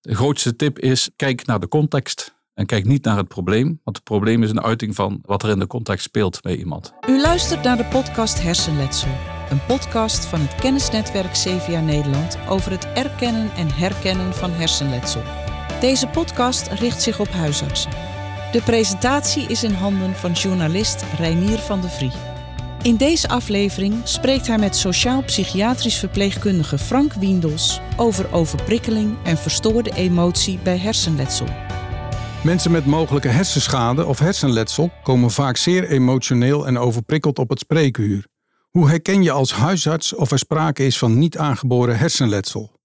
De 0.00 0.14
grootste 0.14 0.56
tip 0.56 0.78
is, 0.78 1.10
kijk 1.16 1.46
naar 1.46 1.60
de 1.60 1.68
context. 1.68 2.36
En 2.54 2.66
kijk 2.66 2.84
niet 2.84 3.04
naar 3.04 3.16
het 3.16 3.28
probleem, 3.28 3.80
want 3.84 3.96
het 3.96 4.04
probleem 4.04 4.42
is 4.42 4.50
een 4.50 4.62
uiting 4.62 4.94
van 4.94 5.18
wat 5.22 5.42
er 5.42 5.50
in 5.50 5.58
de 5.58 5.66
context 5.66 6.04
speelt 6.04 6.40
bij 6.40 6.56
iemand. 6.56 6.92
U 7.08 7.20
luistert 7.20 7.62
naar 7.62 7.76
de 7.76 7.84
podcast 7.84 8.42
Hersenletsel. 8.42 9.10
Een 9.50 9.64
podcast 9.66 10.24
van 10.24 10.40
het 10.40 10.54
kennisnetwerk 10.54 11.32
CVA 11.32 11.80
Nederland 11.80 12.38
over 12.48 12.70
het 12.70 12.84
erkennen 12.84 13.50
en 13.56 13.74
herkennen 13.74 14.34
van 14.34 14.50
hersenletsel. 14.50 15.22
Deze 15.80 16.06
podcast 16.06 16.66
richt 16.66 17.02
zich 17.02 17.20
op 17.20 17.28
huisartsen. 17.28 17.90
De 18.52 18.62
presentatie 18.62 19.48
is 19.48 19.64
in 19.64 19.72
handen 19.72 20.14
van 20.14 20.32
journalist 20.32 21.04
Reinier 21.18 21.58
van 21.58 21.80
de 21.80 21.88
Vrie. 21.88 22.27
In 22.88 22.96
deze 22.96 23.28
aflevering 23.28 24.00
spreekt 24.04 24.46
hij 24.46 24.58
met 24.58 24.76
sociaal-psychiatrisch 24.76 25.98
verpleegkundige 25.98 26.78
Frank 26.78 27.12
Wiendels 27.12 27.80
over 27.96 28.32
overprikkeling 28.32 29.16
en 29.24 29.36
verstoorde 29.36 29.94
emotie 29.94 30.58
bij 30.58 30.78
hersenletsel. 30.78 31.46
Mensen 32.44 32.70
met 32.70 32.86
mogelijke 32.86 33.28
hersenschade 33.28 34.06
of 34.06 34.18
hersenletsel 34.18 34.90
komen 35.02 35.30
vaak 35.30 35.56
zeer 35.56 35.88
emotioneel 35.88 36.66
en 36.66 36.78
overprikkeld 36.78 37.38
op 37.38 37.48
het 37.48 37.58
spreekuur. 37.58 38.26
Hoe 38.70 38.88
herken 38.88 39.22
je 39.22 39.30
als 39.30 39.52
huisarts 39.52 40.14
of 40.14 40.30
er 40.30 40.38
sprake 40.38 40.86
is 40.86 40.98
van 40.98 41.18
niet 41.18 41.38
aangeboren 41.38 41.98
hersenletsel? 41.98 42.80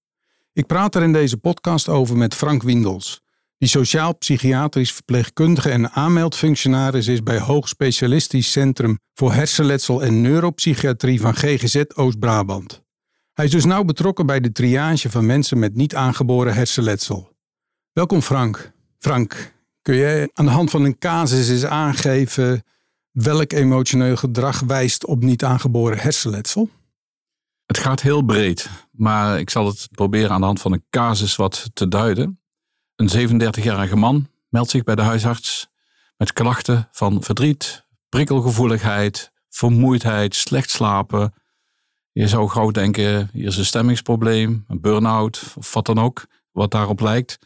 Ik 0.54 0.66
praat 0.66 0.96
er 0.96 1.04
in 1.04 1.14
deze 1.14 1.38
podcast 1.38 1.90
over 1.90 2.18
met 2.18 2.36
Frank 2.36 2.64
Wiendels, 2.64 3.23
die 3.64 3.72
sociaal-psychiatrisch 3.72 4.94
verpleegkundige 4.94 5.70
en 5.70 5.92
aanmeldfunctionaris 5.92 7.08
is 7.08 7.24
bij 7.24 7.40
Hoog 7.40 7.68
Specialistisch 7.68 8.52
Centrum 8.52 9.00
voor 9.14 9.34
Hersenletsel 9.34 10.04
en 10.04 10.22
Neuropsychiatrie 10.22 11.22
van 11.22 11.36
GGZ 11.36 11.84
Oost-Brabant. 11.96 12.82
Hij 13.34 13.46
is 13.46 13.52
dus 13.52 13.66
nauw 13.66 13.84
betrokken 13.84 14.26
bij 14.26 14.40
de 14.40 14.52
triage 14.52 15.10
van 15.10 15.26
mensen 15.26 15.60
met 15.60 15.76
niet 15.76 15.96
aangeboren 15.96 16.54
hersenletsel. 16.54 17.36
Welkom 17.92 18.22
Frank. 18.22 18.72
Frank, 19.00 19.54
kun 19.82 19.96
jij 19.96 20.30
aan 20.34 20.46
de 20.46 20.52
hand 20.52 20.70
van 20.70 20.84
een 20.84 20.98
casus 20.98 21.50
eens 21.50 21.66
aangeven 21.66 22.64
welk 23.12 23.52
emotioneel 23.52 24.16
gedrag 24.16 24.60
wijst 24.60 25.06
op 25.06 25.24
niet 25.24 25.44
aangeboren 25.44 25.98
hersenletsel? 25.98 26.70
Het 27.66 27.78
gaat 27.78 28.02
heel 28.02 28.22
breed, 28.22 28.70
maar 28.92 29.40
ik 29.40 29.50
zal 29.50 29.66
het 29.66 29.88
proberen 29.92 30.32
aan 30.32 30.40
de 30.40 30.46
hand 30.46 30.62
van 30.62 30.72
een 30.72 30.86
casus 30.90 31.36
wat 31.36 31.70
te 31.74 31.88
duiden. 31.88 32.43
Een 32.96 33.42
37-jarige 33.42 33.96
man 33.96 34.28
meldt 34.50 34.70
zich 34.70 34.84
bij 34.84 34.96
de 34.96 35.02
huisarts 35.02 35.68
met 36.18 36.34
klachten 36.34 36.88
van 36.92 37.24
verdriet, 37.24 37.86
prikkelgevoeligheid, 38.10 39.32
vermoeidheid, 39.50 40.36
slecht 40.36 40.70
slapen. 40.70 41.34
Je 42.12 42.28
zou 42.28 42.50
gauw 42.50 42.72
denken, 42.72 43.30
hier 43.34 43.48
is 43.48 43.58
een 43.58 43.66
stemmingsprobleem, 43.66 44.66
een 44.68 44.82
burn-out 44.82 45.54
of 45.56 45.74
wat 45.74 45.86
dan 45.86 46.00
ook, 46.00 46.26
wat 46.52 46.72
daarop 46.72 47.00
lijkt. 47.00 47.40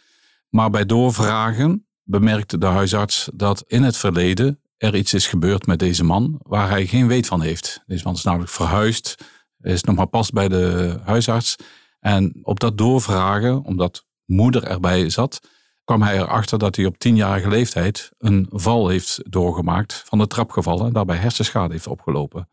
Maar 0.50 0.70
bij 0.70 0.86
doorvragen 0.86 1.88
bemerkte 2.04 2.58
de 2.58 2.66
huisarts 2.66 3.30
dat 3.34 3.64
in 3.68 3.84
het 3.84 3.98
verleden 3.98 4.60
er 4.78 4.96
iets 4.96 5.14
is 5.14 5.28
gebeurd 5.28 5.66
met 5.66 5.80
deze 5.80 6.04
man 6.04 6.40
waar 6.42 6.70
hij 6.70 6.86
geen 6.86 7.08
weet 7.08 7.28
van 7.28 7.42
heeft. 7.42 7.84
Deze 7.86 8.04
man 8.04 8.14
is 8.14 8.24
namelijk 8.24 8.52
verhuisd, 8.52 9.16
is 9.62 9.84
nog 9.84 9.96
maar 9.96 10.08
pas 10.08 10.32
bij 10.32 10.48
de 10.48 11.00
huisarts. 11.04 11.56
En 12.00 12.40
op 12.44 12.60
dat 12.60 12.78
doorvragen, 12.78 13.64
omdat 13.64 14.06
moeder 14.28 14.64
erbij 14.64 15.10
zat, 15.10 15.40
kwam 15.84 16.02
hij 16.02 16.18
erachter 16.18 16.60
dat 16.60 16.76
hij 16.76 16.86
op 16.86 16.98
tienjarige 16.98 17.50
leeftijd 17.50 18.12
een 18.18 18.48
val 18.50 18.88
heeft 18.88 19.22
doorgemaakt, 19.32 20.04
van 20.06 20.18
de 20.18 20.28
trap 20.28 20.52
gevallen 20.52 20.88
en 20.88 20.94
daarbij 20.94 21.18
hersenschade 21.18 21.74
heeft 21.74 21.88
opgelopen. 21.88 22.50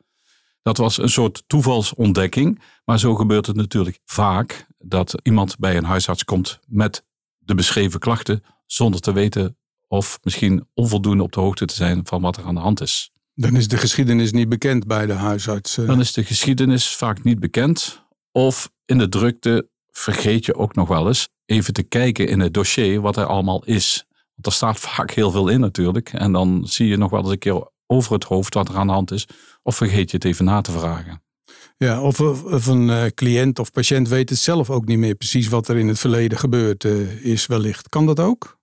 Dat 0.63 0.77
was 0.77 0.99
een 0.99 1.11
soort 1.11 1.45
toevalsontdekking, 1.47 2.63
maar 2.85 2.99
zo 2.99 3.15
gebeurt 3.15 3.47
het 3.47 3.57
natuurlijk 3.57 3.99
vaak 4.05 4.67
dat 4.79 5.21
iemand 5.23 5.59
bij 5.59 5.77
een 5.77 5.85
huisarts 5.85 6.25
komt 6.25 6.59
met 6.67 7.05
de 7.39 7.55
beschreven 7.55 8.01
klachten 8.01 8.43
zonder 8.67 9.01
te 9.01 9.13
weten 9.13 9.57
of 9.89 10.19
misschien 10.23 10.69
onvoldoende 10.75 11.23
op 11.23 11.33
de 11.33 11.41
hoogte 11.41 11.65
te 11.65 11.75
zijn 11.75 12.01
van 12.07 12.23
wat 12.23 12.37
er 12.37 12.45
aan 12.45 12.55
de 12.55 12.61
hand 12.61 12.81
is. 12.81 13.11
Dan 13.35 13.57
is 13.57 13.69
de 13.69 13.77
geschiedenis 13.77 14.33
niet 14.33 14.49
bekend 14.49 14.87
bij 14.87 15.07
de 15.07 15.13
huisarts. 15.13 15.75
Dan 15.75 16.01
is 16.01 16.13
de 16.13 16.25
geschiedenis 16.25 16.97
vaak 16.97 17.23
niet 17.23 17.39
bekend. 17.39 18.05
Of 18.33 18.71
in 18.85 18.99
de 18.99 19.09
drukte 19.09 19.69
vergeet 19.91 20.45
je 20.45 20.55
ook 20.55 20.75
nog 20.75 20.89
wel 20.89 21.07
eens 21.07 21.29
even 21.47 21.73
te 21.73 21.83
kijken 21.83 22.29
in 22.29 22.41
het 22.41 22.55
dossier 22.55 23.01
wat 23.01 23.17
er 23.17 23.27
allemaal 23.27 23.65
is. 23.65 24.05
Want 24.35 24.47
er 24.47 24.53
staat 24.53 24.79
vaak 24.79 25.11
heel 25.11 25.31
veel 25.31 25.49
in 25.49 25.61
natuurlijk. 25.61 26.13
En 26.13 26.33
dan 26.33 26.67
zie 26.67 26.89
je 26.89 26.97
nog 26.97 27.11
wel 27.11 27.21
eens 27.21 27.31
een 27.31 27.39
keer 27.39 27.69
over 27.87 28.13
het 28.13 28.25
hoofd 28.25 28.55
wat 28.55 28.69
er 28.69 28.77
aan 28.77 28.87
de 28.87 28.93
hand 28.93 29.11
is. 29.11 29.27
Of 29.63 29.77
vergeet 29.77 30.11
je 30.11 30.17
het 30.17 30.27
even 30.27 30.45
na 30.45 30.61
te 30.61 30.73
vragen. 30.73 31.23
Ja, 31.77 32.03
of, 32.03 32.21
of 32.21 32.67
een 32.67 32.89
uh, 32.89 33.05
cliënt 33.07 33.59
of 33.59 33.71
patiënt 33.71 34.09
weet 34.09 34.31
het 34.31 34.39
zelf 34.39 34.71
ook 34.71 34.85
niet 34.85 34.99
meer 34.99 35.15
precies 35.15 35.49
wat 35.49 35.69
er 35.69 35.77
in 35.77 35.89
het 35.89 35.99
verleden 35.99 36.39
gebeurd 36.39 36.85
uh, 36.85 37.25
is 37.25 37.47
wellicht. 37.47 37.89
Kan 37.89 38.07
dat 38.07 38.21
ook? 38.21 38.59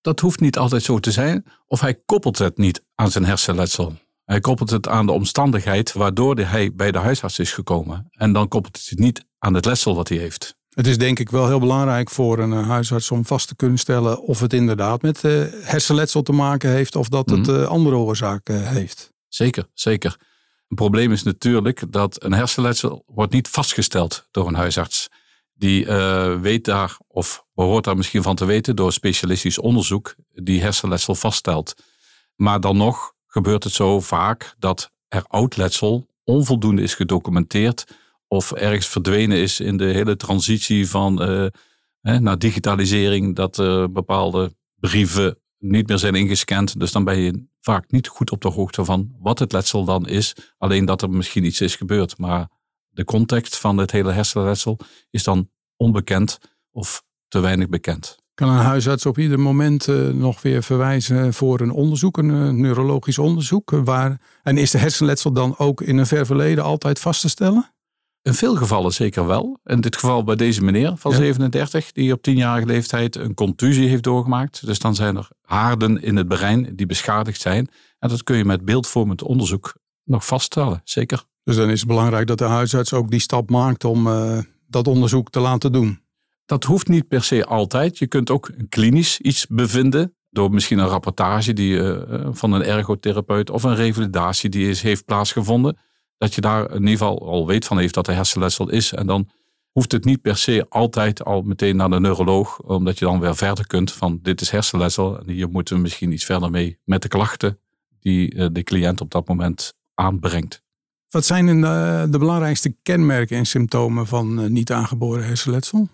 Dat 0.00 0.20
hoeft 0.20 0.40
niet 0.40 0.58
altijd 0.58 0.82
zo 0.82 0.98
te 0.98 1.10
zijn. 1.10 1.44
Of 1.66 1.80
hij 1.80 1.94
koppelt 2.06 2.38
het 2.38 2.58
niet 2.58 2.84
aan 2.94 3.10
zijn 3.10 3.24
hersenletsel. 3.24 3.94
Hij 4.24 4.40
koppelt 4.40 4.70
het 4.70 4.88
aan 4.88 5.06
de 5.06 5.12
omstandigheid 5.12 5.92
waardoor 5.92 6.38
hij 6.38 6.74
bij 6.74 6.92
de 6.92 6.98
huisarts 6.98 7.38
is 7.38 7.52
gekomen. 7.52 8.08
En 8.10 8.32
dan 8.32 8.48
koppelt 8.48 8.88
het 8.88 8.98
niet 8.98 9.24
aan 9.38 9.54
het 9.54 9.64
letsel 9.64 9.94
wat 9.94 10.08
hij 10.08 10.18
heeft. 10.18 10.56
Het 10.72 10.86
is 10.86 10.98
denk 10.98 11.18
ik 11.18 11.30
wel 11.30 11.46
heel 11.46 11.58
belangrijk 11.58 12.10
voor 12.10 12.38
een 12.38 12.52
eh, 12.52 12.68
huisarts 12.68 13.10
om 13.10 13.24
vast 13.24 13.48
te 13.48 13.56
kunnen 13.56 13.78
stellen 13.78 14.22
of 14.22 14.40
het 14.40 14.52
inderdaad 14.52 15.02
met 15.02 15.22
uh, 15.22 15.44
hersenletsel 15.62 16.22
te 16.22 16.32
maken 16.32 16.70
heeft 16.70 16.96
of 16.96 17.08
dat 17.08 17.30
het 17.30 17.48
uh, 17.48 17.64
andere 17.64 17.96
oorzaken 17.96 18.68
heeft. 18.68 19.12
Zeker, 19.28 19.66
zeker. 19.74 20.16
Een 20.68 20.76
probleem 20.76 21.12
is 21.12 21.22
natuurlijk 21.22 21.92
dat 21.92 22.24
een 22.24 22.32
hersenletsel 22.32 23.02
wordt 23.06 23.32
niet 23.32 23.48
vastgesteld 23.48 24.28
door 24.30 24.46
een 24.46 24.54
huisarts. 24.54 25.08
Die 25.54 25.86
weet 26.40 26.64
daar, 26.64 26.96
of 27.08 27.44
behoort 27.54 27.84
daar 27.84 27.96
misschien 27.96 28.22
van 28.22 28.36
te 28.36 28.44
weten 28.44 28.76
door 28.76 28.92
specialistisch 28.92 29.58
onderzoek, 29.58 30.14
die 30.34 30.62
hersenletsel 30.62 31.14
vaststelt. 31.14 31.74
Maar 32.34 32.60
dan 32.60 32.76
nog 32.76 33.12
gebeurt 33.26 33.64
het 33.64 33.72
zo 33.72 34.00
vaak 34.00 34.54
dat 34.58 34.90
er 35.08 35.24
oud 35.26 35.56
letsel 35.56 36.06
onvoldoende 36.24 36.82
is 36.82 36.94
gedocumenteerd 36.94 37.84
of 38.32 38.52
ergens 38.52 38.86
verdwenen 38.86 39.38
is 39.38 39.60
in 39.60 39.76
de 39.76 39.84
hele 39.84 40.16
transitie 40.16 40.88
van 40.88 41.20
hè, 42.00 42.20
naar 42.20 42.38
digitalisering, 42.38 43.36
dat 43.36 43.58
uh, 43.58 43.84
bepaalde 43.90 44.54
brieven 44.74 45.38
niet 45.58 45.88
meer 45.88 45.98
zijn 45.98 46.14
ingescand. 46.14 46.80
Dus 46.80 46.92
dan 46.92 47.04
ben 47.04 47.18
je 47.18 47.44
vaak 47.60 47.90
niet 47.90 48.08
goed 48.08 48.30
op 48.30 48.40
de 48.40 48.48
hoogte 48.48 48.84
van 48.84 49.14
wat 49.18 49.38
het 49.38 49.52
letsel 49.52 49.84
dan 49.84 50.08
is. 50.08 50.34
Alleen 50.58 50.84
dat 50.84 51.02
er 51.02 51.10
misschien 51.10 51.44
iets 51.44 51.60
is 51.60 51.76
gebeurd. 51.76 52.18
Maar 52.18 52.48
de 52.88 53.04
context 53.04 53.56
van 53.58 53.76
het 53.76 53.90
hele 53.90 54.12
hersenletsel 54.12 54.78
is 55.10 55.22
dan 55.22 55.50
onbekend 55.76 56.38
of 56.70 57.04
te 57.28 57.40
weinig 57.40 57.68
bekend. 57.68 58.16
Kan 58.34 58.48
een 58.48 58.64
huisarts 58.64 59.06
op 59.06 59.18
ieder 59.18 59.40
moment 59.40 59.88
uh, 59.88 60.08
nog 60.08 60.42
weer 60.42 60.62
verwijzen 60.62 61.34
voor 61.34 61.60
een 61.60 61.70
onderzoek, 61.70 62.16
een 62.16 62.60
neurologisch 62.60 63.18
onderzoek? 63.18 63.70
Waar, 63.70 64.20
en 64.42 64.56
is 64.56 64.70
de 64.70 64.78
hersenletsel 64.78 65.32
dan 65.32 65.58
ook 65.58 65.80
in 65.80 65.98
een 65.98 66.06
ver 66.06 66.26
verleden 66.26 66.64
altijd 66.64 66.98
vast 66.98 67.20
te 67.20 67.28
stellen? 67.28 67.72
In 68.22 68.34
veel 68.34 68.56
gevallen 68.56 68.92
zeker 68.92 69.26
wel. 69.26 69.60
In 69.64 69.80
dit 69.80 69.94
geval 69.94 70.24
bij 70.24 70.36
deze 70.36 70.64
meneer 70.64 70.96
van 70.96 71.12
37, 71.12 71.92
die 71.92 72.12
op 72.12 72.22
tienjarige 72.22 72.66
leeftijd 72.66 73.16
een 73.16 73.34
contusie 73.34 73.88
heeft 73.88 74.02
doorgemaakt. 74.02 74.66
Dus 74.66 74.78
dan 74.78 74.94
zijn 74.94 75.16
er 75.16 75.28
haarden 75.42 76.02
in 76.02 76.16
het 76.16 76.28
brein 76.28 76.76
die 76.76 76.86
beschadigd 76.86 77.40
zijn. 77.40 77.68
En 77.98 78.08
dat 78.08 78.22
kun 78.22 78.36
je 78.36 78.44
met 78.44 78.64
beeldvormend 78.64 79.22
onderzoek 79.22 79.74
nog 80.04 80.26
vaststellen, 80.26 80.80
zeker. 80.84 81.24
Dus 81.44 81.56
dan 81.56 81.70
is 81.70 81.78
het 81.78 81.88
belangrijk 81.88 82.26
dat 82.26 82.38
de 82.38 82.44
huisarts 82.44 82.92
ook 82.92 83.10
die 83.10 83.20
stap 83.20 83.50
maakt 83.50 83.84
om 83.84 84.06
uh, 84.06 84.38
dat 84.66 84.86
onderzoek 84.86 85.30
te 85.30 85.40
laten 85.40 85.72
doen. 85.72 86.00
Dat 86.46 86.64
hoeft 86.64 86.88
niet 86.88 87.08
per 87.08 87.22
se 87.22 87.44
altijd. 87.44 87.98
Je 87.98 88.06
kunt 88.06 88.30
ook 88.30 88.50
klinisch 88.68 89.20
iets 89.20 89.46
bevinden. 89.46 90.14
Door 90.30 90.50
misschien 90.50 90.78
een 90.78 90.86
rapportage 90.86 91.52
die, 91.52 91.74
uh, 91.74 92.28
van 92.30 92.52
een 92.52 92.64
ergotherapeut 92.64 93.50
of 93.50 93.62
een 93.62 93.74
revalidatie 93.74 94.50
die 94.50 94.68
is, 94.68 94.82
heeft 94.82 95.04
plaatsgevonden 95.04 95.78
dat 96.22 96.34
je 96.34 96.40
daar 96.40 96.70
in 96.70 96.80
ieder 96.80 96.90
geval 96.90 97.28
al 97.28 97.46
weet 97.46 97.64
van 97.64 97.78
heeft 97.78 97.94
dat 97.94 98.06
er 98.06 98.14
hersenletsel 98.14 98.70
is. 98.70 98.92
En 98.92 99.06
dan 99.06 99.28
hoeft 99.72 99.92
het 99.92 100.04
niet 100.04 100.22
per 100.22 100.36
se 100.36 100.66
altijd 100.68 101.24
al 101.24 101.42
meteen 101.42 101.76
naar 101.76 101.90
de 101.90 102.00
neuroloog, 102.00 102.60
omdat 102.60 102.98
je 102.98 103.04
dan 103.04 103.20
weer 103.20 103.36
verder 103.36 103.66
kunt 103.66 103.92
van 103.92 104.18
dit 104.22 104.40
is 104.40 104.50
hersenletsel 104.50 105.18
en 105.18 105.28
hier 105.28 105.48
moeten 105.48 105.76
we 105.76 105.82
misschien 105.82 106.12
iets 106.12 106.24
verder 106.24 106.50
mee 106.50 106.78
met 106.84 107.02
de 107.02 107.08
klachten 107.08 107.58
die 108.00 108.34
eh, 108.34 108.46
de 108.52 108.62
cliënt 108.62 109.00
op 109.00 109.10
dat 109.10 109.28
moment 109.28 109.74
aanbrengt. 109.94 110.62
Wat 111.08 111.24
zijn 111.24 111.46
de, 111.46 111.66
eh, 111.66 112.12
de 112.12 112.18
belangrijkste 112.18 112.76
kenmerken 112.82 113.36
en 113.36 113.46
symptomen 113.46 114.06
van 114.06 114.40
eh, 114.40 114.48
niet 114.48 114.72
aangeboren 114.72 115.24
hersenletsel? 115.24 115.88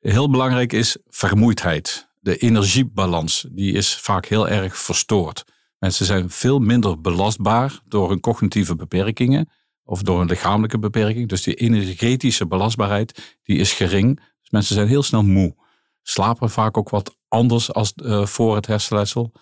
Heel 0.00 0.30
belangrijk 0.30 0.72
is 0.72 0.96
vermoeidheid. 1.08 2.08
De 2.20 2.36
energiebalans 2.36 3.46
die 3.50 3.72
is 3.72 3.96
vaak 3.96 4.26
heel 4.26 4.48
erg 4.48 4.78
verstoord. 4.78 5.44
Mensen 5.78 6.06
zijn 6.06 6.30
veel 6.30 6.58
minder 6.58 7.00
belastbaar 7.00 7.80
door 7.84 8.08
hun 8.08 8.20
cognitieve 8.20 8.76
beperkingen 8.76 9.48
of 9.90 10.02
door 10.02 10.20
een 10.20 10.26
lichamelijke 10.26 10.78
beperking. 10.78 11.28
Dus 11.28 11.42
die 11.42 11.54
energetische 11.54 12.46
belastbaarheid 12.46 13.38
die 13.42 13.58
is 13.58 13.72
gering. 13.72 14.16
Dus 14.16 14.50
mensen 14.50 14.74
zijn 14.74 14.88
heel 14.88 15.02
snel 15.02 15.22
moe. 15.22 15.56
Slapen 16.02 16.50
vaak 16.50 16.76
ook 16.76 16.88
wat 16.88 17.16
anders 17.28 17.72
als 17.72 17.92
uh, 17.96 18.26
voor 18.26 18.54
het 18.54 18.66
hersenletsel. 18.66 19.32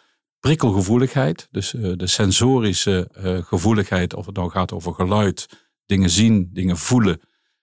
Prikkelgevoeligheid, 0.41 1.49
dus 1.51 1.73
uh, 1.73 1.93
de 1.97 2.07
sensorische 2.07 3.11
uh, 3.17 3.43
gevoeligheid, 3.43 4.15
of 4.15 4.27
het 4.27 4.37
nou 4.37 4.51
gaat 4.51 4.73
over 4.73 4.95
geluid, 4.95 5.67
dingen 5.87 6.11
zien, 6.11 6.51
dingen 6.53 6.77
voelen, 6.77 7.21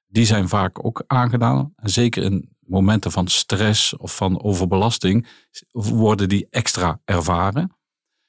die 0.07 0.25
zijn 0.25 0.47
vaak 0.49 0.85
ook 0.85 1.03
aangedaan. 1.07 1.73
En 1.75 1.89
zeker 1.89 2.23
in 2.23 2.55
momenten 2.59 3.11
van 3.11 3.27
stress 3.27 3.97
of 3.97 4.15
van 4.15 4.43
overbelasting 4.43 5.27
worden 5.71 6.29
die 6.29 6.47
extra 6.49 7.01
ervaren. 7.05 7.75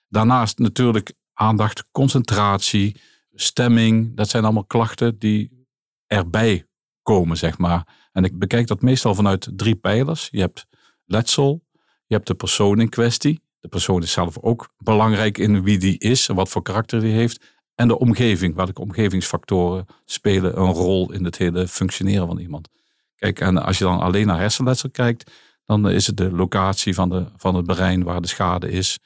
Daarnaast 0.09 0.59
natuurlijk 0.59 1.15
aandacht, 1.33 1.89
concentratie, 1.91 3.01
stemming. 3.37 4.17
Dat 4.17 4.29
zijn 4.29 4.45
allemaal 4.45 4.65
klachten 4.65 5.19
die 5.19 5.67
erbij 6.07 6.67
komen, 7.03 7.37
zeg 7.37 7.59
maar. 7.59 8.09
En 8.13 8.25
ik 8.25 8.39
bekijk 8.39 8.67
dat 8.67 8.83
meestal 8.83 9.15
vanuit 9.15 9.49
drie 9.53 9.77
pijlers. 9.77 10.29
Je 10.31 10.41
hebt 10.41 10.67
letsel, 11.05 11.65
je 12.07 12.15
hebt 12.15 12.27
de 12.27 12.35
persoon 12.35 12.81
in 12.81 12.89
kwestie. 12.89 13.41
De 13.61 13.69
persoon 13.69 14.03
is 14.03 14.13
zelf 14.13 14.39
ook 14.39 14.75
belangrijk 14.79 15.39
in 15.39 15.63
wie 15.63 15.79
die 15.79 15.99
is 15.99 16.29
en 16.29 16.35
wat 16.35 16.49
voor 16.49 16.63
karakter 16.63 17.01
die 17.01 17.13
heeft. 17.13 17.45
En 17.75 17.89
de 17.89 17.99
omgeving, 17.99 18.55
welke 18.55 18.81
omgevingsfactoren 18.81 19.87
spelen 20.05 20.59
een 20.61 20.73
rol 20.73 21.13
in 21.13 21.25
het 21.25 21.39
hele 21.39 21.69
functioneren 21.69 22.27
van 22.27 22.39
iemand. 22.39 22.69
Kijk, 23.17 23.41
en 23.41 23.63
als 23.63 23.79
je 23.79 23.85
dan 23.85 24.01
alleen 24.01 24.27
naar 24.27 24.39
hersenletsel 24.39 24.91
kijkt, 24.91 25.31
dan 25.65 25.91
is 25.91 26.07
het 26.07 26.17
de 26.17 26.31
locatie 26.31 26.95
van, 26.95 27.09
de, 27.09 27.27
van 27.37 27.55
het 27.55 27.67
brein 27.67 28.03
waar 28.03 28.21
de 28.21 28.29
schade 28.29 28.71
is. 28.71 28.99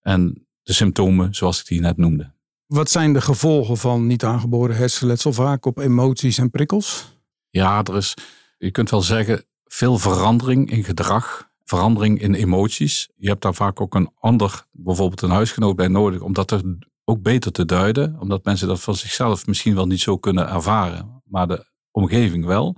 En 0.00 0.46
de 0.62 0.72
symptomen, 0.72 1.34
zoals 1.34 1.60
ik 1.60 1.66
die 1.66 1.80
net 1.80 1.96
noemde. 1.96 2.35
Wat 2.66 2.90
zijn 2.90 3.12
de 3.12 3.20
gevolgen 3.20 3.76
van 3.76 4.06
niet 4.06 4.24
aangeboren 4.24 4.76
hersenletsel 4.76 5.32
vaak 5.32 5.66
op 5.66 5.78
emoties 5.78 6.38
en 6.38 6.50
prikkels? 6.50 7.16
Ja, 7.50 7.82
er 7.84 7.96
is, 7.96 8.14
je 8.58 8.70
kunt 8.70 8.90
wel 8.90 9.02
zeggen, 9.02 9.44
veel 9.64 9.98
verandering 9.98 10.70
in 10.70 10.84
gedrag, 10.84 11.50
verandering 11.64 12.20
in 12.20 12.34
emoties. 12.34 13.08
Je 13.16 13.28
hebt 13.28 13.42
daar 13.42 13.54
vaak 13.54 13.80
ook 13.80 13.94
een 13.94 14.10
ander, 14.18 14.66
bijvoorbeeld 14.72 15.22
een 15.22 15.30
huisgenoot 15.30 15.76
bij 15.76 15.88
nodig, 15.88 16.20
om 16.20 16.32
dat 16.32 16.62
ook 17.04 17.22
beter 17.22 17.52
te 17.52 17.64
duiden. 17.64 18.16
Omdat 18.20 18.44
mensen 18.44 18.68
dat 18.68 18.80
van 18.80 18.94
zichzelf 18.94 19.46
misschien 19.46 19.74
wel 19.74 19.86
niet 19.86 20.00
zo 20.00 20.18
kunnen 20.18 20.48
ervaren, 20.48 21.22
maar 21.24 21.48
de 21.48 21.64
omgeving 21.90 22.44
wel. 22.44 22.76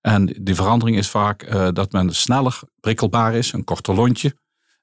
En 0.00 0.26
die 0.26 0.54
verandering 0.54 0.96
is 0.96 1.10
vaak 1.10 1.42
uh, 1.42 1.68
dat 1.72 1.92
men 1.92 2.14
sneller 2.14 2.60
prikkelbaar 2.80 3.34
is, 3.34 3.52
een 3.52 3.64
korter 3.64 3.94
lontje, 3.94 4.36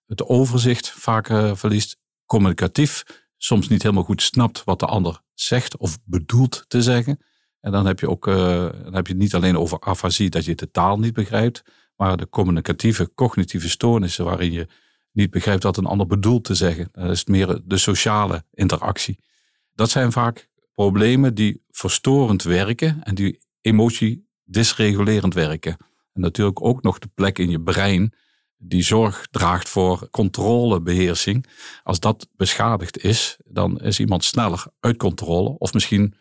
het 0.05 0.25
overzicht 0.25 0.89
vaak 0.89 1.29
uh, 1.29 1.55
verliest, 1.55 1.97
communicatief, 2.25 3.03
soms 3.39 3.67
niet 3.67 3.83
helemaal 3.83 4.03
goed 4.03 4.21
snapt 4.21 4.63
wat 4.63 4.79
de 4.79 4.85
ander 4.85 5.21
zegt 5.33 5.77
of 5.77 5.97
bedoelt 6.03 6.65
te 6.67 6.81
zeggen. 6.81 7.19
En 7.59 7.71
dan 7.71 7.85
heb 7.85 7.99
je 7.99 8.09
ook 8.09 8.27
uh, 8.27 8.35
dan 8.83 8.93
heb 8.93 9.07
je 9.07 9.13
het 9.13 9.21
niet 9.21 9.35
alleen 9.35 9.57
over 9.57 9.79
afasie, 9.79 10.29
dat 10.29 10.45
je 10.45 10.55
de 10.55 10.71
taal 10.71 10.99
niet 10.99 11.13
begrijpt, 11.13 11.63
maar 11.95 12.17
de 12.17 12.29
communicatieve, 12.29 13.13
cognitieve 13.13 13.69
stoornissen 13.69 14.25
waarin 14.25 14.51
je 14.51 14.67
niet 15.11 15.29
begrijpt 15.29 15.63
wat 15.63 15.77
een 15.77 15.85
ander 15.85 16.07
bedoelt 16.07 16.43
te 16.43 16.55
zeggen. 16.55 16.89
Dat 16.91 17.09
is 17.09 17.25
meer 17.25 17.61
de 17.65 17.77
sociale 17.77 18.43
interactie. 18.53 19.19
Dat 19.73 19.89
zijn 19.89 20.11
vaak 20.11 20.49
problemen 20.73 21.33
die 21.33 21.63
verstorend 21.69 22.43
werken 22.43 23.03
en 23.03 23.15
die 23.15 23.39
emotie 23.61 24.27
dysregulerend 24.43 25.33
werken. 25.33 25.77
En 26.13 26.21
natuurlijk 26.21 26.63
ook 26.63 26.81
nog 26.81 26.99
de 26.99 27.09
plek 27.13 27.37
in 27.37 27.49
je 27.49 27.61
brein 27.61 28.13
die 28.61 28.83
zorg 28.83 29.27
draagt 29.31 29.69
voor 29.69 30.07
controlebeheersing. 30.11 31.45
Als 31.83 31.99
dat 31.99 32.27
beschadigd 32.35 33.03
is, 33.03 33.37
dan 33.45 33.79
is 33.79 33.99
iemand 33.99 34.23
sneller 34.23 34.65
uit 34.79 34.97
controle 34.97 35.57
of 35.57 35.73
misschien 35.73 36.15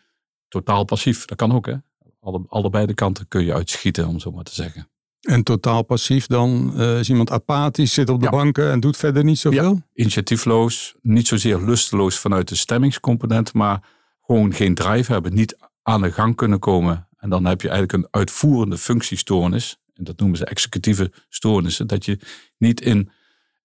totaal 0.47 0.83
passief. 0.83 1.25
Dat 1.25 1.37
kan 1.37 1.53
ook, 1.53 1.65
hè? 1.65 1.75
Alle, 2.19 2.43
allebei 2.47 2.85
de 2.85 2.93
kanten 2.93 3.27
kun 3.27 3.45
je 3.45 3.53
uitschieten, 3.53 4.07
om 4.07 4.19
zo 4.19 4.31
maar 4.31 4.43
te 4.43 4.53
zeggen. 4.53 4.89
En 5.19 5.43
totaal 5.43 5.83
passief 5.83 6.27
dan 6.27 6.73
uh, 6.75 6.99
is 6.99 7.09
iemand 7.09 7.31
apathisch, 7.31 7.93
zit 7.93 8.09
op 8.09 8.21
de 8.21 8.29
banken 8.29 8.71
en 8.71 8.79
doet 8.79 8.97
verder 8.97 9.23
niet 9.23 9.39
zoveel? 9.39 9.73
Ja, 9.73 9.85
initiatiefloos, 9.93 10.95
niet 11.01 11.27
zozeer 11.27 11.61
lusteloos 11.61 12.19
vanuit 12.19 12.47
de 12.47 12.55
stemmingscomponent, 12.55 13.53
maar 13.53 13.83
gewoon 14.21 14.53
geen 14.53 14.75
drive 14.75 15.11
hebben, 15.11 15.33
niet 15.33 15.57
aan 15.81 16.01
de 16.01 16.11
gang 16.11 16.35
kunnen 16.35 16.59
komen. 16.59 17.07
En 17.17 17.29
dan 17.29 17.45
heb 17.45 17.61
je 17.61 17.69
eigenlijk 17.69 18.03
een 18.03 18.19
uitvoerende 18.19 18.77
functiestoornis. 18.77 19.77
En 19.99 20.05
dat 20.05 20.19
noemen 20.19 20.37
ze 20.37 20.45
executieve 20.45 21.11
stoornissen. 21.29 21.87
Dat 21.87 22.05
je 22.05 22.19
niet 22.57 22.81
in 22.81 23.11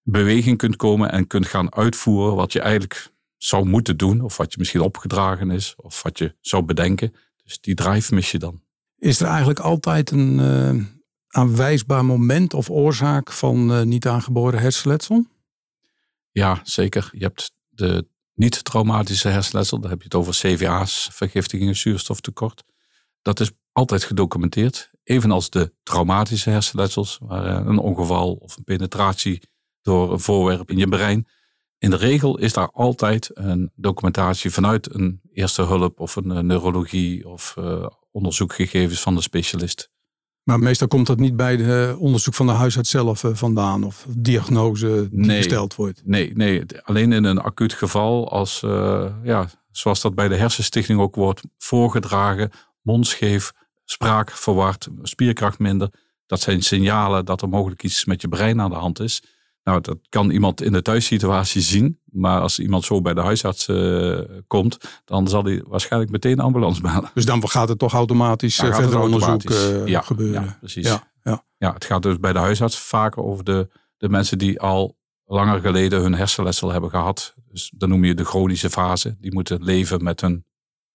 beweging 0.03 0.57
kunt 0.57 0.75
komen 0.75 1.11
en 1.11 1.27
kunt 1.27 1.47
gaan 1.47 1.73
uitvoeren 1.73 2.35
wat 2.35 2.53
je 2.53 2.59
eigenlijk 2.59 3.11
zou 3.37 3.65
moeten 3.65 3.97
doen. 3.97 4.21
Of 4.21 4.37
wat 4.37 4.51
je 4.51 4.59
misschien 4.59 4.81
opgedragen 4.81 5.51
is. 5.51 5.73
Of 5.77 6.03
wat 6.03 6.17
je 6.17 6.35
zou 6.41 6.63
bedenken. 6.63 7.13
Dus 7.43 7.59
die 7.61 7.75
drive 7.75 8.13
mis 8.13 8.31
je 8.31 8.39
dan. 8.39 8.61
Is 8.97 9.19
er 9.19 9.27
eigenlijk 9.27 9.59
altijd 9.59 10.11
een 10.11 10.39
uh, 10.39 10.83
aanwijsbaar 11.27 12.05
moment 12.05 12.53
of 12.53 12.69
oorzaak 12.69 13.31
van 13.31 13.71
uh, 13.71 13.81
niet 13.81 14.07
aangeboren 14.07 14.59
hersenletsel? 14.59 15.25
Ja, 16.31 16.59
zeker. 16.63 17.09
Je 17.11 17.23
hebt 17.23 17.51
de 17.69 18.07
niet-traumatische 18.33 19.27
hersenletsel. 19.27 19.79
Daar 19.79 19.89
heb 19.89 19.99
je 19.99 20.05
het 20.05 20.15
over 20.15 20.33
CVA's, 20.33 21.09
vergiftigingen, 21.11 21.75
zuurstoftekort. 21.75 22.63
Dat 23.21 23.39
is 23.39 23.51
altijd 23.71 24.03
gedocumenteerd. 24.03 24.91
Evenals 25.05 25.49
de 25.49 25.73
traumatische 25.83 26.49
hersenletsels, 26.49 27.19
waar 27.21 27.45
eh, 27.45 27.65
een 27.65 27.77
ongeval 27.77 28.33
of 28.33 28.57
een 28.57 28.63
penetratie 28.63 29.41
door 29.81 30.11
een 30.11 30.19
voorwerp 30.19 30.69
in 30.69 30.77
je 30.77 30.87
brein. 30.87 31.27
In 31.77 31.89
de 31.89 31.95
regel 31.95 32.37
is 32.37 32.53
daar 32.53 32.69
altijd 32.71 33.29
een 33.33 33.71
documentatie 33.75 34.51
vanuit 34.51 34.93
een 34.93 35.21
eerste 35.33 35.63
hulp 35.63 35.99
of 35.99 36.15
een 36.15 36.31
eh, 36.31 36.39
neurologie 36.39 37.27
of 37.29 37.55
uh, 37.59 37.87
onderzoekgegevens 38.11 39.01
van 39.01 39.15
de 39.15 39.21
specialist. 39.21 39.89
Maar 40.43 40.59
meestal 40.59 40.87
komt 40.87 41.07
dat 41.07 41.19
niet 41.19 41.35
bij 41.35 41.55
het 41.55 41.97
onderzoek 41.97 42.33
van 42.33 42.45
de 42.45 42.51
huisarts 42.51 42.89
zelf 42.89 43.23
vandaan 43.33 43.83
of 43.83 44.05
diagnose 44.09 45.07
die 45.11 45.19
nee, 45.19 45.37
gesteld 45.37 45.75
wordt. 45.75 46.01
Nee, 46.05 46.33
nee, 46.33 46.63
alleen 46.83 47.11
in 47.11 47.23
een 47.23 47.41
acuut 47.41 47.73
geval 47.73 48.31
als, 48.31 48.59
ja, 49.23 49.49
zoals 49.71 50.01
dat 50.01 50.15
bij 50.15 50.27
de 50.27 50.35
hersenstichting 50.35 50.99
ook 50.99 51.15
wordt 51.15 51.41
voorgedragen, 51.57 52.51
mondscheef, 52.81 53.53
spraak 53.85 54.31
verward, 54.31 54.87
spierkracht 55.01 55.59
minder. 55.59 55.89
Dat 56.25 56.41
zijn 56.41 56.61
signalen 56.61 57.25
dat 57.25 57.41
er 57.41 57.49
mogelijk 57.49 57.83
iets 57.83 58.05
met 58.05 58.21
je 58.21 58.27
brein 58.27 58.61
aan 58.61 58.69
de 58.69 58.75
hand 58.75 58.99
is. 58.99 59.23
Nou, 59.63 59.81
dat 59.81 59.97
kan 60.09 60.29
iemand 60.29 60.61
in 60.61 60.71
de 60.71 60.81
thuissituatie 60.81 61.61
zien. 61.61 61.99
Maar 62.05 62.41
als 62.41 62.59
iemand 62.59 62.85
zo 62.85 63.01
bij 63.01 63.13
de 63.13 63.21
huisarts 63.21 63.67
uh, 63.67 64.19
komt, 64.47 64.77
dan 65.05 65.27
zal 65.27 65.43
hij 65.43 65.63
waarschijnlijk 65.67 66.11
meteen 66.11 66.35
de 66.35 66.41
ambulance 66.41 66.81
bellen. 66.81 67.11
Dus 67.13 67.25
dan 67.25 67.49
gaat 67.49 67.69
het 67.69 67.79
toch 67.79 67.93
automatisch 67.93 68.59
uh, 68.59 68.75
verder 68.75 68.99
onderzoek 68.99 69.49
uh, 69.49 69.85
ja, 69.87 70.01
gebeuren? 70.01 70.43
Ja, 70.43 70.57
precies. 70.59 70.87
Ja, 70.87 71.11
ja. 71.23 71.45
ja, 71.57 71.73
het 71.73 71.85
gaat 71.85 72.01
dus 72.01 72.19
bij 72.19 72.33
de 72.33 72.39
huisarts 72.39 72.79
vaker 72.79 73.23
over 73.23 73.43
de, 73.43 73.69
de 73.97 74.09
mensen 74.09 74.37
die 74.37 74.59
al 74.59 74.97
langer 75.25 75.59
geleden 75.59 76.01
hun 76.01 76.15
hersenletsel 76.15 76.71
hebben 76.71 76.89
gehad. 76.89 77.35
Dus 77.51 77.71
dan 77.75 77.89
noem 77.89 78.03
je 78.03 78.13
de 78.13 78.25
chronische 78.25 78.69
fase. 78.69 79.17
Die 79.19 79.33
moeten 79.33 79.63
leven 79.63 80.03
met 80.03 80.21
hun 80.21 80.45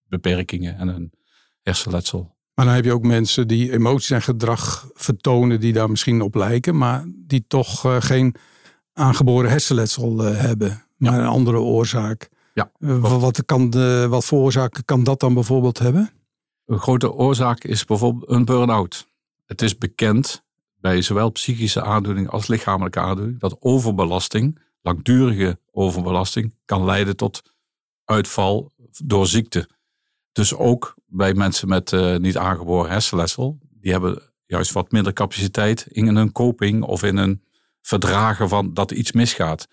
beperkingen 0.04 0.76
en 0.76 0.88
hun 0.88 1.12
hersenletsel. 1.60 2.38
Maar 2.60 2.68
dan 2.68 2.78
heb 2.78 2.88
je 2.88 2.94
ook 2.94 3.06
mensen 3.06 3.48
die 3.48 3.72
emoties 3.72 4.10
en 4.10 4.22
gedrag 4.22 4.88
vertonen 4.94 5.60
die 5.60 5.72
daar 5.72 5.90
misschien 5.90 6.20
op 6.20 6.34
lijken, 6.34 6.76
maar 6.76 7.04
die 7.06 7.44
toch 7.48 7.86
uh, 7.86 7.96
geen 7.98 8.34
aangeboren 8.92 9.50
hersenletsel 9.50 10.28
uh, 10.28 10.38
hebben, 10.38 10.84
maar 10.96 11.18
een 11.18 11.26
andere 11.26 11.58
oorzaak. 11.58 12.28
Ja. 12.54 12.70
Uh, 12.78 13.20
wat, 13.20 13.44
kan 13.44 13.70
de, 13.70 14.06
wat 14.08 14.24
voor 14.24 14.40
oorzaken 14.40 14.84
kan 14.84 15.04
dat 15.04 15.20
dan 15.20 15.34
bijvoorbeeld 15.34 15.78
hebben? 15.78 16.10
Een 16.66 16.78
grote 16.78 17.12
oorzaak 17.12 17.64
is 17.64 17.84
bijvoorbeeld 17.84 18.30
een 18.30 18.44
burn-out. 18.44 19.06
Het 19.46 19.62
is 19.62 19.78
bekend 19.78 20.42
bij 20.80 21.02
zowel 21.02 21.30
psychische 21.30 21.82
aandoening 21.82 22.28
als 22.28 22.46
lichamelijke 22.46 23.00
aandoening 23.00 23.40
dat 23.40 23.56
overbelasting, 23.60 24.58
langdurige 24.82 25.58
overbelasting, 25.70 26.54
kan 26.64 26.84
leiden 26.84 27.16
tot 27.16 27.42
uitval 28.04 28.70
door 29.04 29.26
ziekte. 29.26 29.68
Dus 30.32 30.54
ook 30.54 30.94
bij 31.06 31.34
mensen 31.34 31.68
met 31.68 31.92
uh, 31.92 32.16
niet 32.16 32.36
aangeboren 32.36 32.90
hersenletsel, 32.90 33.58
die 33.70 33.92
hebben 33.92 34.22
juist 34.46 34.72
wat 34.72 34.92
minder 34.92 35.12
capaciteit 35.12 35.86
in 35.88 36.16
hun 36.16 36.32
coping 36.32 36.82
of 36.82 37.02
in 37.02 37.16
een 37.16 37.42
verdragen 37.80 38.48
van 38.48 38.74
dat 38.74 38.90
iets 38.90 39.12
misgaat. 39.12 39.68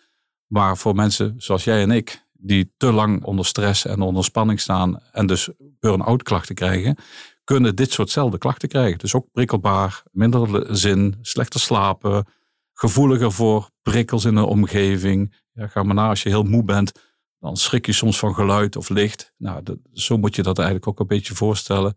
Maar 0.48 0.78
voor 0.78 0.96
mensen 0.96 1.34
zoals 1.38 1.64
jij 1.64 1.82
en 1.82 1.92
ik, 1.92 2.26
die 2.34 2.74
te 2.78 2.92
lang 2.92 3.24
onder 3.24 3.46
stress 3.46 3.86
en 3.86 4.02
onder 4.02 4.24
spanning 4.24 4.60
staan 4.60 5.00
en 5.12 5.26
dus 5.28 5.50
burn-out 5.58 6.24
klachten 6.24 6.56
krijgen, 6.56 6.98
kunnen 7.44 7.76
dit 7.76 7.92
soortzelfde 7.92 8.38
klachten 8.38 8.70
krijgen. 8.70 8.98
Dus 8.98 9.14
ook 9.14 9.32
prikkelbaar, 9.32 10.04
minder 10.12 10.78
zin, 10.78 11.16
slechter 11.22 11.60
slapen, 11.60 12.26
gevoeliger 12.74 13.32
voor 13.32 13.70
prikkels 13.82 14.26
in 14.26 14.36
de 14.36 14.46
omgeving. 14.46 15.36
Ja, 15.54 15.68
ga 15.68 15.84
maar 15.84 15.96
na 15.96 16.10
als 16.10 16.24
je 16.24 16.30
heel 16.30 16.44
moe 16.44 16.64
bent 16.64 16.92
dan 17.40 17.58
schrik 17.58 17.86
je 17.86 17.94
soms 17.94 18.20
van 18.20 18.34
geluid 18.34 18.76
of 18.76 18.90
licht. 18.90 19.34
Nou, 19.38 19.64
zo 19.94 20.18
moet 20.18 20.36
je 20.36 20.44
dat 20.44 20.58
eigenlijk 20.58 20.88
ook 20.88 21.00
een 21.00 21.08
beetje 21.08 21.36
voorstellen. 21.36 21.96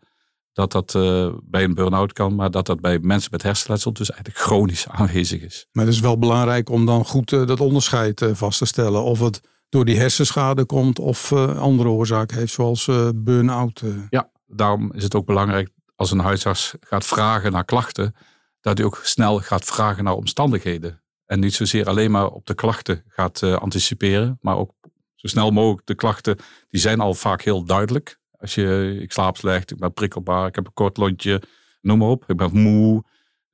Dat 0.53 0.73
dat 0.73 0.95
uh, 0.95 1.33
bij 1.43 1.65
een 1.65 1.75
burn-out 1.75 2.13
kan, 2.13 2.35
maar 2.35 2.51
dat 2.51 2.67
dat 2.67 2.81
bij 2.81 2.99
mensen 2.99 3.31
met 3.31 3.43
hersenletsel 3.43 3.93
dus 3.93 4.11
eigenlijk 4.11 4.41
chronisch 4.41 4.89
aanwezig 4.89 5.43
is. 5.43 5.67
Maar 5.73 5.85
het 5.85 5.95
is 5.95 6.01
wel 6.01 6.19
belangrijk 6.19 6.69
om 6.71 6.87
dan 6.87 7.05
goed 7.05 7.33
uh, 7.33 7.47
dat 7.47 7.61
onderscheid 7.61 8.21
uh, 8.21 8.35
vast 8.35 8.59
te 8.59 8.65
stellen. 8.65 9.03
Of 9.03 9.21
het 9.21 9.41
door 9.69 9.85
die 9.85 9.99
hersenschade 9.99 10.65
komt 10.65 10.99
of 10.99 11.33
andere 11.33 11.89
oorzaken 11.89 12.39
heeft, 12.39 12.53
zoals 12.53 12.89
burn-out. 13.15 13.83
Ja, 14.09 14.31
daarom 14.47 14.93
is 14.93 15.03
het 15.03 15.15
ook 15.15 15.27
belangrijk 15.27 15.71
als 15.97 16.11
een 16.11 16.19
huisarts 16.19 16.75
gaat 16.81 17.07
vragen 17.07 17.53
naar 17.53 17.65
klachten, 17.65 18.15
dat 18.61 18.79
hij 18.79 18.87
ook 18.87 19.01
snel 19.03 19.39
gaat 19.39 19.65
vragen 19.65 20.05
naar 20.05 20.15
omstandigheden. 20.15 21.03
En 21.27 21.41
niet 21.41 21.55
zozeer 21.55 21.87
alleen 21.87 22.11
maar 22.11 22.27
op 22.27 22.47
de 22.47 22.55
klachten 22.55 23.05
gaat 23.07 23.43
anticiperen, 23.43 24.39
maar 24.41 24.57
ook 24.57 24.75
zo 25.21 25.27
snel 25.27 25.51
mogelijk 25.51 25.87
de 25.87 25.95
klachten, 25.95 26.37
die 26.69 26.81
zijn 26.81 27.01
al 27.01 27.15
vaak 27.15 27.43
heel 27.43 27.65
duidelijk. 27.65 28.19
Als 28.39 28.55
je, 28.55 28.99
ik 29.01 29.13
slaap 29.13 29.37
slecht, 29.37 29.71
ik 29.71 29.79
ben 29.79 29.93
prikkelbaar, 29.93 30.47
ik 30.47 30.55
heb 30.55 30.67
een 30.67 30.73
kort 30.73 30.97
lontje, 30.97 31.43
noem 31.81 31.99
maar 31.99 32.09
op. 32.09 32.25
Ik 32.27 32.37
ben 32.37 32.53
moe. 32.53 33.05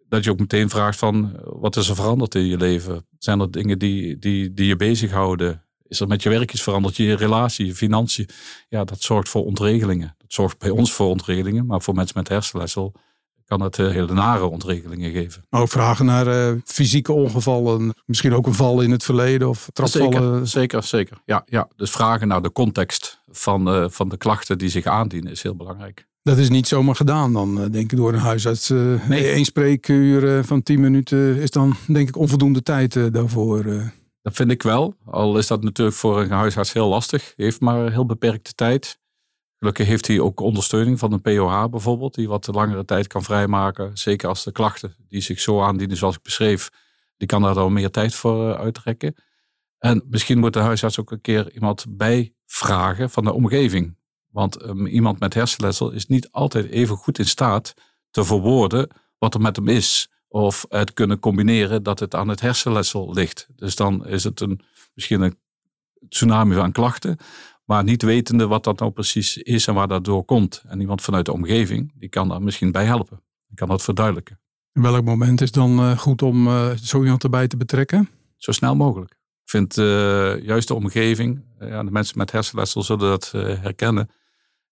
dat 0.08 0.24
je 0.24 0.30
ook 0.30 0.38
meteen 0.38 0.68
vraagt 0.68 0.98
van 0.98 1.40
wat 1.42 1.76
is 1.76 1.88
er 1.88 1.94
veranderd 1.94 2.34
in 2.34 2.46
je 2.46 2.56
leven? 2.56 3.06
Zijn 3.18 3.40
er 3.40 3.50
dingen 3.50 3.78
die, 3.78 4.18
die, 4.18 4.54
die 4.54 4.66
je 4.66 4.76
bezighouden? 4.76 5.64
Is 5.82 6.00
er 6.00 6.06
met 6.06 6.22
je 6.22 6.28
werk 6.28 6.52
iets 6.52 6.62
veranderd? 6.62 6.96
Je 6.96 7.16
relatie, 7.16 7.66
je 7.66 7.74
financiën? 7.74 8.28
Ja, 8.68 8.84
dat 8.84 9.02
zorgt 9.02 9.28
voor 9.28 9.44
ontregelingen. 9.44 10.14
Dat 10.18 10.32
zorgt 10.32 10.58
bij 10.58 10.70
ons 10.70 10.92
voor 10.92 11.08
ontregelingen, 11.08 11.66
maar 11.66 11.82
voor 11.82 11.94
mensen 11.94 12.18
met 12.18 12.28
hersenletsel 12.28 12.94
kan 13.46 13.60
het 13.60 13.78
uh, 13.78 13.90
hele 13.90 14.12
nare 14.12 14.44
ontregelingen 14.44 15.12
geven. 15.12 15.44
Ook 15.50 15.68
vragen 15.68 16.06
naar 16.06 16.26
uh, 16.26 16.60
fysieke 16.64 17.12
ongevallen, 17.12 17.94
misschien 18.04 18.34
ook 18.34 18.46
een 18.46 18.54
val 18.54 18.80
in 18.80 18.90
het 18.90 19.04
verleden 19.04 19.48
of 19.48 19.68
trapvallen. 19.72 20.12
Zeker, 20.12 20.46
zeker, 20.46 20.82
zeker. 20.82 21.20
Ja, 21.24 21.44
ja. 21.46 21.68
Dus 21.76 21.90
vragen 21.90 22.28
naar 22.28 22.42
de 22.42 22.52
context 22.52 23.20
van, 23.30 23.74
uh, 23.74 23.84
van 23.88 24.08
de 24.08 24.16
klachten 24.16 24.58
die 24.58 24.68
zich 24.68 24.84
aandienen 24.84 25.32
is 25.32 25.42
heel 25.42 25.56
belangrijk. 25.56 26.06
Dat 26.22 26.38
is 26.38 26.48
niet 26.48 26.68
zomaar 26.68 26.96
gedaan 26.96 27.32
dan, 27.32 27.54
denk 27.54 27.92
ik, 27.92 27.96
door 27.96 28.12
een 28.12 28.18
huisarts. 28.18 28.68
nee. 29.08 29.34
Eén 29.36 29.44
spreekuur 29.44 30.44
van 30.44 30.62
10 30.62 30.80
minuten 30.80 31.36
is 31.36 31.50
dan, 31.50 31.74
denk 31.86 32.08
ik, 32.08 32.16
onvoldoende 32.16 32.62
tijd 32.62 33.12
daarvoor. 33.12 33.64
Dat 34.22 34.34
vind 34.34 34.50
ik 34.50 34.62
wel. 34.62 34.94
Al 35.04 35.38
is 35.38 35.46
dat 35.46 35.62
natuurlijk 35.62 35.96
voor 35.96 36.20
een 36.20 36.30
huisarts 36.30 36.72
heel 36.72 36.88
lastig. 36.88 37.32
Heeft 37.36 37.60
maar 37.60 37.90
heel 37.90 38.06
beperkte 38.06 38.52
tijd. 38.52 38.98
Heeft 39.74 40.06
hij 40.06 40.20
ook 40.20 40.40
ondersteuning 40.40 40.98
van 40.98 41.12
een 41.12 41.20
POH 41.20 41.68
bijvoorbeeld, 41.70 42.14
die 42.14 42.28
wat 42.28 42.46
langere 42.46 42.84
tijd 42.84 43.06
kan 43.06 43.22
vrijmaken. 43.22 43.98
Zeker 43.98 44.28
als 44.28 44.44
de 44.44 44.52
klachten 44.52 44.94
die 45.08 45.20
zich 45.20 45.40
zo 45.40 45.62
aandienen 45.62 45.96
zoals 45.96 46.16
ik 46.16 46.22
beschreef, 46.22 46.70
die 47.16 47.28
kan 47.28 47.42
daar 47.42 47.54
dan 47.54 47.72
meer 47.72 47.90
tijd 47.90 48.14
voor 48.14 48.50
eh, 48.50 48.60
uittrekken. 48.60 49.14
En 49.78 50.02
misschien 50.10 50.38
moet 50.38 50.52
de 50.52 50.58
huisarts 50.58 51.00
ook 51.00 51.10
een 51.10 51.20
keer 51.20 51.52
iemand 51.52 51.86
bijvragen 51.88 53.10
van 53.10 53.24
de 53.24 53.32
omgeving. 53.32 53.96
Want 54.30 54.62
um, 54.62 54.86
iemand 54.86 55.18
met 55.20 55.34
hersenletsel 55.34 55.90
is 55.90 56.06
niet 56.06 56.30
altijd 56.30 56.70
even 56.70 56.96
goed 56.96 57.18
in 57.18 57.26
staat 57.26 57.74
te 58.10 58.24
verwoorden 58.24 58.88
wat 59.18 59.34
er 59.34 59.40
met 59.40 59.56
hem 59.56 59.68
is. 59.68 60.10
Of 60.28 60.66
het 60.68 60.92
kunnen 60.92 61.18
combineren 61.18 61.82
dat 61.82 61.98
het 61.98 62.14
aan 62.14 62.28
het 62.28 62.40
hersenletsel 62.40 63.12
ligt. 63.12 63.48
Dus 63.56 63.76
dan 63.76 64.06
is 64.06 64.24
het 64.24 64.40
een, 64.40 64.60
misschien 64.94 65.20
een 65.20 65.38
tsunami 66.08 66.54
van 66.54 66.72
klachten. 66.72 67.18
Maar 67.66 67.84
niet 67.84 68.02
wetende 68.02 68.46
wat 68.46 68.64
dat 68.64 68.78
nou 68.78 68.90
precies 68.90 69.36
is 69.36 69.66
en 69.66 69.74
waar 69.74 69.88
dat 69.88 70.04
door 70.04 70.24
komt. 70.24 70.62
En 70.68 70.80
iemand 70.80 71.02
vanuit 71.02 71.24
de 71.24 71.32
omgeving, 71.32 71.92
die 71.94 72.08
kan 72.08 72.28
daar 72.28 72.42
misschien 72.42 72.72
bij 72.72 72.84
helpen. 72.84 73.22
Die 73.46 73.56
kan 73.56 73.68
dat 73.68 73.82
verduidelijken. 73.82 74.40
In 74.72 74.82
welk 74.82 75.04
moment 75.04 75.40
is 75.40 75.52
dan 75.52 75.80
uh, 75.80 75.98
goed 75.98 76.22
om 76.22 76.46
uh, 76.46 76.70
zo 76.70 77.02
iemand 77.02 77.24
erbij 77.24 77.48
te 77.48 77.56
betrekken? 77.56 78.08
Zo 78.36 78.52
snel 78.52 78.76
mogelijk. 78.76 79.10
Ik 79.12 79.50
vind 79.50 79.76
uh, 79.76 80.42
juist 80.42 80.68
de 80.68 80.74
omgeving, 80.74 81.44
ja, 81.60 81.84
de 81.84 81.90
mensen 81.90 82.18
met 82.18 82.32
hersenletsel 82.32 82.82
zullen 82.82 83.08
dat 83.08 83.30
herkennen. 83.60 84.10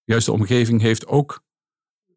Juist 0.04 0.26
de 0.26 0.32
omgeving 0.32 0.80
heeft 0.80 1.06
ook 1.06 1.42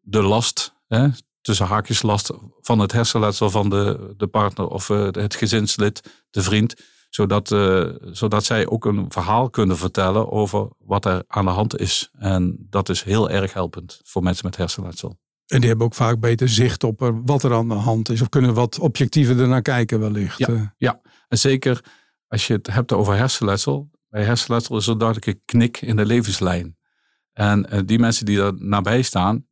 de 0.00 0.22
last, 0.22 0.74
hè, 0.86 1.08
tussen 1.40 1.66
haakjes 1.66 2.02
last 2.02 2.30
van 2.60 2.78
het 2.78 2.92
hersenletsel 2.92 3.50
van 3.50 3.70
de, 3.70 4.14
de 4.16 4.26
partner 4.26 4.66
of 4.66 4.88
het 4.88 5.34
gezinslid, 5.34 6.24
de 6.30 6.42
vriend 6.42 6.74
zodat, 7.08 7.50
uh, 7.50 7.88
zodat 8.00 8.44
zij 8.44 8.66
ook 8.66 8.84
een 8.84 9.04
verhaal 9.08 9.50
kunnen 9.50 9.76
vertellen 9.76 10.30
over 10.30 10.68
wat 10.78 11.04
er 11.04 11.24
aan 11.26 11.44
de 11.44 11.50
hand 11.50 11.78
is. 11.78 12.10
En 12.12 12.66
dat 12.70 12.88
is 12.88 13.02
heel 13.02 13.30
erg 13.30 13.52
helpend 13.52 14.00
voor 14.04 14.22
mensen 14.22 14.46
met 14.46 14.56
hersenletsel. 14.56 15.18
En 15.46 15.60
die 15.60 15.68
hebben 15.68 15.86
ook 15.86 15.94
vaak 15.94 16.20
beter 16.20 16.48
zicht 16.48 16.84
op 16.84 17.20
wat 17.24 17.42
er 17.42 17.54
aan 17.54 17.68
de 17.68 17.74
hand 17.74 18.08
is. 18.08 18.20
Of 18.20 18.28
kunnen 18.28 18.54
wat 18.54 18.78
objectiever 18.78 19.40
ernaar 19.40 19.62
kijken 19.62 20.00
wellicht. 20.00 20.38
Ja, 20.38 20.46
eh. 20.46 20.62
ja. 20.76 21.00
en 21.28 21.38
zeker 21.38 21.84
als 22.26 22.46
je 22.46 22.52
het 22.52 22.66
hebt 22.66 22.92
over 22.92 23.16
hersenletsel. 23.16 23.90
Bij 24.08 24.24
hersenletsel 24.24 24.76
is 24.76 24.86
er 24.86 25.02
een 25.02 25.40
knik 25.44 25.80
in 25.80 25.96
de 25.96 26.06
levenslijn. 26.06 26.76
En 27.32 27.86
die 27.86 27.98
mensen 27.98 28.26
die 28.26 28.36
daar 28.36 28.52
nabij 28.54 29.02
staan, 29.02 29.46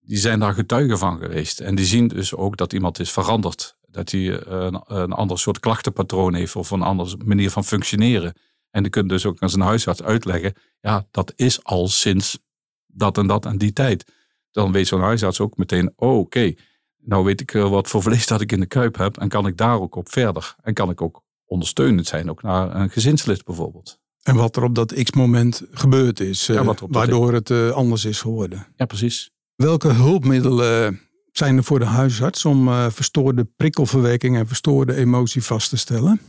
die 0.00 0.16
zijn 0.16 0.38
daar 0.38 0.54
getuigen 0.54 0.98
van 0.98 1.18
geweest. 1.18 1.60
En 1.60 1.74
die 1.74 1.84
zien 1.84 2.08
dus 2.08 2.34
ook 2.34 2.56
dat 2.56 2.72
iemand 2.72 2.98
is 2.98 3.12
veranderd 3.12 3.76
dat 3.94 4.10
hij 4.10 4.46
een, 4.46 4.82
een 4.86 5.12
ander 5.12 5.38
soort 5.38 5.60
klachtenpatroon 5.60 6.34
heeft 6.34 6.56
of 6.56 6.70
een 6.70 6.82
andere 6.82 7.16
manier 7.24 7.50
van 7.50 7.64
functioneren. 7.64 8.34
En 8.70 8.82
die 8.82 8.90
kunt 8.90 9.08
dus 9.08 9.26
ook 9.26 9.40
aan 9.40 9.50
zijn 9.50 9.62
huisarts 9.62 10.02
uitleggen, 10.02 10.54
ja, 10.80 11.06
dat 11.10 11.32
is 11.36 11.64
al 11.64 11.88
sinds 11.88 12.38
dat 12.86 13.18
en 13.18 13.26
dat 13.26 13.46
en 13.46 13.58
die 13.58 13.72
tijd. 13.72 14.12
Dan 14.50 14.72
weet 14.72 14.86
zo'n 14.86 15.00
huisarts 15.00 15.40
ook 15.40 15.56
meteen, 15.56 15.92
oh, 15.96 16.18
oké, 16.18 16.54
nou 16.96 17.24
weet 17.24 17.40
ik 17.40 17.52
wat 17.52 17.88
voor 17.88 18.02
vlees 18.02 18.26
dat 18.26 18.40
ik 18.40 18.52
in 18.52 18.60
de 18.60 18.66
kuip 18.66 18.96
heb 18.96 19.16
en 19.16 19.28
kan 19.28 19.46
ik 19.46 19.56
daar 19.56 19.80
ook 19.80 19.94
op 19.96 20.12
verder. 20.12 20.54
En 20.62 20.74
kan 20.74 20.90
ik 20.90 21.02
ook 21.02 21.22
ondersteunend 21.44 22.06
zijn, 22.06 22.30
ook 22.30 22.42
naar 22.42 22.74
een 22.74 22.90
gezinslid 22.90 23.44
bijvoorbeeld. 23.44 23.98
En 24.22 24.36
wat 24.36 24.56
er 24.56 24.62
op 24.62 24.74
dat 24.74 25.02
x-moment 25.02 25.62
gebeurd 25.70 26.20
is, 26.20 26.46
ja, 26.46 26.74
waardoor 26.88 27.32
het 27.32 27.50
anders 27.72 28.04
is 28.04 28.20
geworden. 28.20 28.66
Ja, 28.76 28.84
precies. 28.84 29.30
Welke 29.54 29.88
hulpmiddelen 29.88 31.00
zijn 31.36 31.56
er 31.56 31.64
voor 31.64 31.78
de 31.78 31.84
huisarts 31.84 32.44
om 32.44 32.68
uh, 32.68 32.86
verstoorde 32.90 33.44
prikkelverwerking 33.44 34.36
en 34.36 34.46
verstoorde 34.46 34.94
emotie 34.94 35.42
vast 35.42 35.68
te 35.68 35.76
stellen? 35.76 36.20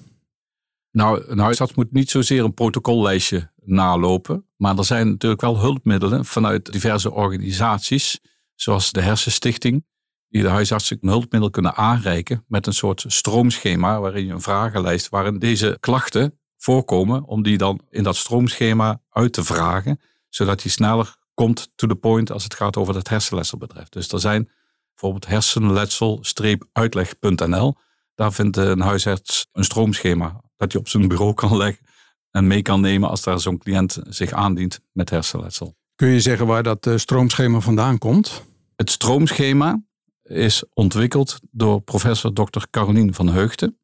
Nou, 0.91 1.23
een 1.27 1.39
huisarts 1.39 1.73
moet 1.73 1.91
niet 1.91 2.09
zozeer 2.09 2.43
een 2.43 2.53
protocollijstje 2.53 3.51
nalopen. 3.63 4.45
Maar 4.55 4.77
er 4.77 4.85
zijn 4.85 5.07
natuurlijk 5.07 5.41
wel 5.41 5.59
hulpmiddelen 5.59 6.25
vanuit 6.25 6.71
diverse 6.71 7.11
organisaties, 7.11 8.19
zoals 8.55 8.91
de 8.91 9.01
Hersenstichting, 9.01 9.85
die 10.27 10.41
de 10.41 10.49
huisarts 10.49 10.91
een 10.91 10.97
hulpmiddel 11.01 11.49
kunnen 11.49 11.75
aanreiken 11.75 12.45
met 12.47 12.67
een 12.67 12.73
soort 12.73 13.03
stroomschema 13.07 13.99
waarin 13.99 14.25
je 14.25 14.33
een 14.33 14.41
vragenlijst 14.41 15.09
waarin 15.09 15.39
deze 15.39 15.77
klachten 15.79 16.39
voorkomen, 16.57 17.25
om 17.25 17.43
die 17.43 17.57
dan 17.57 17.81
in 17.89 18.03
dat 18.03 18.15
stroomschema 18.15 19.01
uit 19.09 19.33
te 19.33 19.43
vragen, 19.43 19.99
zodat 20.29 20.63
je 20.63 20.69
sneller 20.69 21.15
komt 21.33 21.71
to 21.75 21.87
the 21.87 21.95
point 21.95 22.31
als 22.31 22.43
het 22.43 22.53
gaat 22.53 22.77
over 22.77 22.95
het 22.95 23.09
hersenlesselbedrijf. 23.09 23.89
Dus 23.89 24.11
er 24.11 24.19
zijn 24.19 24.49
bijvoorbeeld 24.95 25.27
hersenletsel-uitleg.nl. 25.27 27.75
Daar 28.15 28.33
vindt 28.33 28.57
een 28.57 28.79
huisarts 28.79 29.47
een 29.51 29.63
stroomschema 29.63 30.41
dat 30.57 30.71
hij 30.71 30.81
op 30.81 30.87
zijn 30.87 31.07
bureau 31.07 31.33
kan 31.33 31.57
leggen 31.63 31.85
en 32.31 32.47
mee 32.47 32.61
kan 32.61 32.81
nemen 32.81 33.09
als 33.09 33.23
daar 33.23 33.39
zo'n 33.39 33.57
cliënt 33.57 33.99
zich 34.09 34.31
aandient 34.31 34.79
met 34.91 35.09
hersenletsel. 35.09 35.75
Kun 35.95 36.07
je 36.07 36.19
zeggen 36.19 36.47
waar 36.47 36.63
dat 36.63 36.87
eh, 36.87 36.97
stroomschema 36.97 37.59
vandaan 37.59 37.97
komt? 37.97 38.43
Het 38.75 38.89
stroomschema 38.89 39.83
is 40.23 40.63
ontwikkeld 40.73 41.39
door 41.51 41.81
professor 41.81 42.33
Dr. 42.33 42.63
Carolien 42.69 43.13
van 43.13 43.27
Heugten 43.27 43.79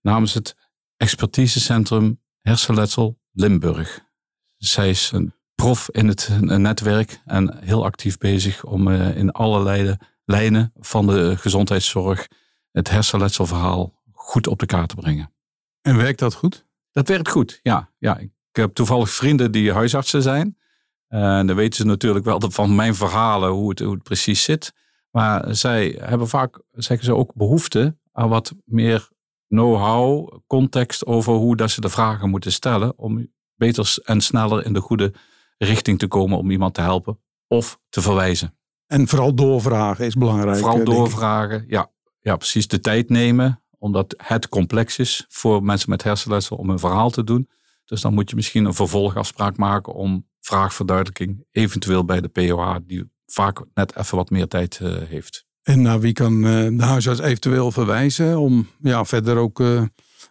namens 0.00 0.34
het 0.34 0.56
expertisecentrum 0.96 2.20
hersenletsel 2.40 3.18
Limburg. 3.32 4.00
Zij 4.56 4.90
is 4.90 5.10
een 5.12 5.34
prof 5.54 5.88
in 5.90 6.08
het 6.08 6.30
netwerk 6.40 7.20
en 7.24 7.64
heel 7.64 7.84
actief 7.84 8.18
bezig 8.18 8.64
om 8.64 8.88
eh, 8.88 9.16
in 9.16 9.30
allerlei 9.30 9.96
lijnen 10.24 10.72
van 10.78 11.06
de 11.06 11.36
gezondheidszorg 11.36 12.28
het 12.70 12.90
hersenletselverhaal 12.90 14.02
goed 14.12 14.46
op 14.46 14.58
de 14.58 14.66
kaart 14.66 14.88
te 14.88 14.94
brengen. 14.94 15.32
En 15.80 15.96
werkt 15.96 16.18
dat 16.18 16.34
goed? 16.34 16.66
Dat 16.92 17.08
werkt 17.08 17.28
goed, 17.28 17.60
ja. 17.62 17.90
ja 17.98 18.18
ik 18.18 18.30
heb 18.50 18.74
toevallig 18.74 19.10
vrienden 19.10 19.52
die 19.52 19.72
huisartsen 19.72 20.22
zijn. 20.22 20.58
En 21.08 21.46
dan 21.46 21.56
weten 21.56 21.74
ze 21.74 21.86
natuurlijk 21.86 22.24
wel 22.24 22.40
van 22.40 22.74
mijn 22.74 22.94
verhalen 22.94 23.50
hoe 23.50 23.68
het, 23.68 23.78
hoe 23.78 23.94
het 23.94 24.02
precies 24.02 24.42
zit. 24.42 24.72
Maar 25.10 25.54
zij 25.54 25.98
hebben 26.00 26.28
vaak, 26.28 26.62
zeggen 26.70 27.06
ze, 27.06 27.14
ook 27.14 27.34
behoefte 27.34 27.96
aan 28.12 28.28
wat 28.28 28.54
meer 28.64 29.08
know-how, 29.48 30.38
context 30.46 31.06
over 31.06 31.32
hoe 31.32 31.56
dat 31.56 31.70
ze 31.70 31.80
de 31.80 31.88
vragen 31.88 32.30
moeten 32.30 32.52
stellen. 32.52 32.98
Om 32.98 33.32
beter 33.54 33.96
en 34.04 34.20
sneller 34.20 34.64
in 34.64 34.72
de 34.72 34.80
goede 34.80 35.12
richting 35.58 35.98
te 35.98 36.06
komen 36.06 36.38
om 36.38 36.50
iemand 36.50 36.74
te 36.74 36.80
helpen 36.80 37.20
of 37.46 37.78
te 37.88 38.02
verwijzen. 38.02 38.58
En 38.86 39.08
vooral 39.08 39.34
doorvragen 39.34 40.06
is 40.06 40.14
belangrijk. 40.14 40.56
Vooral 40.56 40.84
doorvragen, 40.84 41.64
ja, 41.68 41.90
ja, 42.20 42.36
precies 42.36 42.68
de 42.68 42.80
tijd 42.80 43.08
nemen, 43.08 43.62
omdat 43.78 44.14
het 44.16 44.48
complex 44.48 44.98
is 44.98 45.24
voor 45.28 45.62
mensen 45.62 45.90
met 45.90 46.02
hersenletsel 46.02 46.56
om 46.56 46.70
een 46.70 46.78
verhaal 46.78 47.10
te 47.10 47.24
doen. 47.24 47.48
Dus 47.84 48.00
dan 48.00 48.14
moet 48.14 48.30
je 48.30 48.36
misschien 48.36 48.64
een 48.64 48.74
vervolgafspraak 48.74 49.56
maken 49.56 49.94
om 49.94 50.26
vraagverduidelijking, 50.40 51.44
eventueel 51.50 52.04
bij 52.04 52.20
de 52.20 52.28
POH, 52.28 52.76
die 52.86 53.10
vaak 53.26 53.64
net 53.74 53.96
even 53.96 54.16
wat 54.16 54.30
meer 54.30 54.48
tijd 54.48 54.80
uh, 54.82 54.96
heeft. 55.08 55.46
En 55.62 55.82
naar 55.82 56.00
wie 56.00 56.12
kan 56.12 56.34
uh, 56.34 56.78
de 56.78 56.84
huisarts 56.84 57.20
eventueel 57.20 57.70
verwijzen 57.70 58.38
om 58.38 58.68
ja, 58.80 59.04
verder 59.04 59.36
ook 59.36 59.60
uh, 59.60 59.82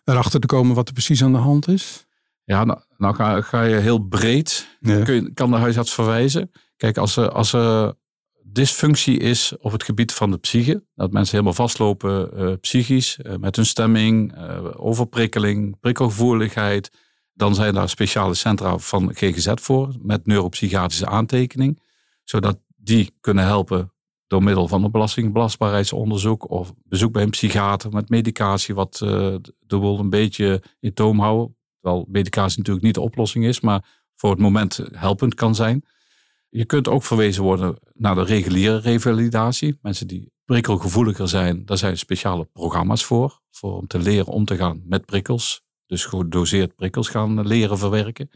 erachter 0.03 0.39
te 0.39 0.47
komen 0.47 0.75
wat 0.75 0.87
er 0.87 0.93
precies 0.93 1.23
aan 1.23 1.31
de 1.31 1.37
hand 1.37 1.67
is? 1.67 2.05
Ja, 2.43 2.63
nou, 2.63 2.79
nou 2.97 3.15
ga, 3.15 3.41
ga, 3.41 3.63
je 3.63 3.75
heel 3.75 3.99
breed. 3.99 4.77
Ja. 4.79 5.03
Kun 5.03 5.13
je, 5.13 5.33
kan 5.33 5.51
de 5.51 5.57
huisarts 5.57 5.93
verwijzen. 5.93 6.51
Kijk, 6.77 6.97
als 6.97 7.17
er, 7.17 7.29
als 7.29 7.53
er 7.53 7.93
dysfunctie 8.53 9.17
is 9.17 9.53
op 9.59 9.71
het 9.71 9.83
gebied 9.83 10.13
van 10.13 10.31
de 10.31 10.37
psyche. 10.37 10.83
Dat 10.95 11.11
mensen 11.11 11.31
helemaal 11.31 11.53
vastlopen 11.53 12.29
uh, 12.35 12.53
psychisch, 12.61 13.17
uh, 13.17 13.35
met 13.35 13.55
hun 13.55 13.65
stemming, 13.65 14.37
uh, 14.37 14.65
overprikkeling, 14.75 15.79
prikkelgevoeligheid. 15.79 16.91
Dan 17.33 17.55
zijn 17.55 17.73
daar 17.73 17.89
speciale 17.89 18.33
centra 18.33 18.77
van 18.77 19.15
GGZ 19.15 19.51
voor, 19.55 19.95
met 20.01 20.25
neuropsychiatrische 20.25 21.07
aantekening. 21.07 21.81
Zodat 22.23 22.59
die 22.75 23.11
kunnen 23.19 23.43
helpen 23.43 23.93
door 24.27 24.43
middel 24.43 24.67
van 24.67 24.83
een 24.83 24.91
belastingbelastbaarheidsonderzoek 24.91 26.49
of 26.49 26.73
bezoek 26.83 27.11
bij 27.13 27.23
een 27.23 27.29
psychiater 27.29 27.91
met 27.91 28.09
medicatie, 28.09 28.75
wat 28.75 28.95
de 28.97 29.41
een 29.69 30.09
beetje 30.09 30.63
in 30.79 30.93
toom 30.93 31.19
houden. 31.19 31.55
Terwijl 31.79 32.05
medicatie 32.09 32.57
natuurlijk 32.57 32.85
niet 32.85 32.95
de 32.95 33.01
oplossing 33.01 33.45
is, 33.45 33.59
maar 33.59 33.85
voor 34.15 34.29
het 34.29 34.39
moment 34.39 34.79
helpend 34.91 35.33
kan 35.33 35.55
zijn. 35.55 35.85
Je 36.55 36.65
kunt 36.65 36.87
ook 36.87 37.03
verwezen 37.03 37.43
worden 37.43 37.75
naar 37.93 38.15
de 38.15 38.23
reguliere 38.23 38.77
revalidatie. 38.77 39.77
Mensen 39.81 40.07
die 40.07 40.31
prikkelgevoeliger 40.45 41.29
zijn, 41.29 41.65
daar 41.65 41.77
zijn 41.77 41.97
speciale 41.97 42.45
programma's 42.45 43.03
voor, 43.03 43.41
voor 43.51 43.77
om 43.77 43.87
te 43.87 43.99
leren 43.99 44.33
om 44.33 44.45
te 44.45 44.55
gaan 44.55 44.81
met 44.85 45.05
prikkels. 45.05 45.61
Dus 45.85 46.05
gedoseerd 46.05 46.75
prikkels 46.75 47.09
gaan 47.09 47.47
leren 47.47 47.77
verwerken. 47.77 48.29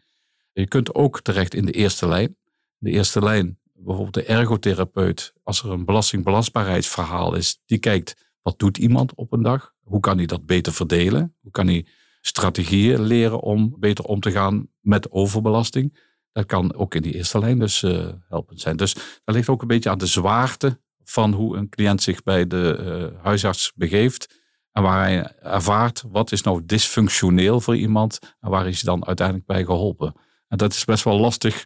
Je 0.52 0.68
kunt 0.68 0.96
ook 0.96 1.22
terecht 1.22 1.54
in 1.54 1.66
de 1.66 1.72
eerste 1.72 2.08
lijn. 2.08 2.38
De 2.78 2.90
eerste 2.90 3.22
lijn, 3.22 3.60
bijvoorbeeld 3.74 4.14
de 4.14 4.24
ergotherapeut, 4.24 5.34
als 5.44 5.64
er 5.64 5.72
een 5.72 5.86
belastingbelastbaarheidsverhaal 5.86 7.36
is, 7.36 7.62
die 7.66 7.78
kijkt 7.78 8.32
wat 8.42 8.60
doet 8.60 8.78
iemand 8.78 9.16
op 9.16 9.32
een 9.32 9.44
dag? 9.44 9.74
Hoe 9.84 10.00
kan 10.00 10.18
hij 10.18 10.26
dat 10.26 10.46
beter 10.46 10.74
verdelen? 10.74 11.36
Hoe 11.40 11.52
kan 11.52 11.68
hij 11.68 11.86
strategieën 12.22 13.02
leren 13.02 13.42
om 13.42 13.76
beter 13.80 14.06
om 14.06 14.20
te 14.20 14.32
gaan 14.32 14.68
met 14.80 15.12
overbelasting? 15.12 16.07
Dat 16.38 16.46
kan 16.46 16.76
ook 16.76 16.96
in 16.96 17.02
die 17.02 17.14
eerste 17.14 17.40
lijn 17.40 17.60
dus 17.60 17.82
uh, 17.82 18.08
helpend 18.28 18.62
zijn. 18.62 18.78
Dus 18.78 18.94
dat 19.24 19.36
ligt 19.36 19.50
ook 19.50 19.62
een 19.62 19.68
beetje 19.68 19.90
aan 19.90 19.98
de 19.98 20.06
zwaarte 20.06 20.80
van 21.04 21.34
hoe 21.34 21.58
een 21.58 21.70
cliënt 21.70 22.02
zich 22.02 22.24
bij 22.24 22.48
de 22.48 22.78
uh, 23.14 23.24
huisarts 23.24 23.72
begeeft. 23.76 24.42
En 24.72 24.84
waar 24.84 25.04
hij 25.04 25.36
ervaart 25.40 26.04
wat 26.08 26.32
is 26.32 26.42
nou 26.42 26.66
dysfunctioneel 26.66 27.62
voor 27.62 27.76
iemand 27.76 28.20
en 28.40 28.50
waar 28.50 28.68
is 28.68 28.82
hij 28.82 28.94
dan 28.94 29.06
uiteindelijk 29.06 29.48
bij 29.48 29.66
geholpen. 29.66 30.14
En 30.48 30.58
dat 30.58 30.74
is 30.74 30.86
best 30.86 31.04
wel 31.04 31.20
lastig, 31.20 31.66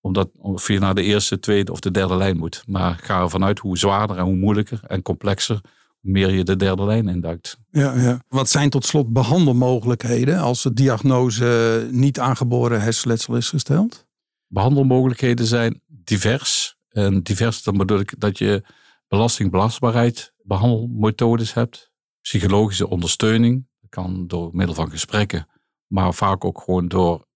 omdat 0.00 0.28
je 0.66 0.78
naar 0.78 0.94
de 0.94 1.02
eerste, 1.02 1.38
tweede 1.38 1.72
of 1.72 1.80
de 1.80 1.90
derde 1.90 2.16
lijn 2.16 2.36
moet. 2.36 2.62
Maar 2.66 2.98
ga 3.02 3.20
ervan 3.20 3.44
uit 3.44 3.58
hoe 3.58 3.78
zwaarder 3.78 4.16
en 4.16 4.24
hoe 4.24 4.36
moeilijker 4.36 4.80
en 4.86 5.02
complexer, 5.02 5.60
meer 6.02 6.30
je 6.30 6.44
de 6.44 6.56
derde 6.56 6.84
lijn 6.84 7.08
induikt. 7.08 7.58
Ja, 7.70 7.94
ja. 7.94 8.22
Wat 8.28 8.48
zijn 8.48 8.70
tot 8.70 8.84
slot 8.84 9.12
behandelmogelijkheden 9.12 10.38
als 10.38 10.62
de 10.62 10.72
diagnose 10.72 11.88
niet 11.90 12.20
aangeboren 12.20 12.80
hersenletsel 12.80 13.36
is 13.36 13.48
gesteld? 13.48 14.06
Behandelmogelijkheden 14.46 15.46
zijn 15.46 15.80
divers. 15.86 16.76
En 16.88 17.22
divers, 17.22 17.62
dan 17.62 17.76
bedoel 17.76 17.98
ik 17.98 18.20
dat 18.20 18.38
je 18.38 18.64
belastingbelastbaarheid 19.08 20.32
behandelmethodes 20.42 21.54
hebt, 21.54 21.90
psychologische 22.20 22.88
ondersteuning. 22.88 23.66
Dat 23.80 23.90
kan 23.90 24.26
door 24.26 24.50
middel 24.52 24.74
van 24.74 24.90
gesprekken, 24.90 25.48
maar 25.86 26.14
vaak 26.14 26.44
ook 26.44 26.60
gewoon 26.64 26.88
door 26.88 27.26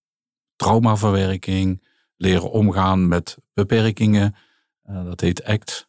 traumaverwerking, 0.57 1.85
leren 2.17 2.51
omgaan 2.51 3.09
met 3.09 3.39
beperkingen. 3.55 4.35
Uh, 4.85 5.05
dat 5.05 5.21
heet 5.21 5.45
ACT. 5.45 5.89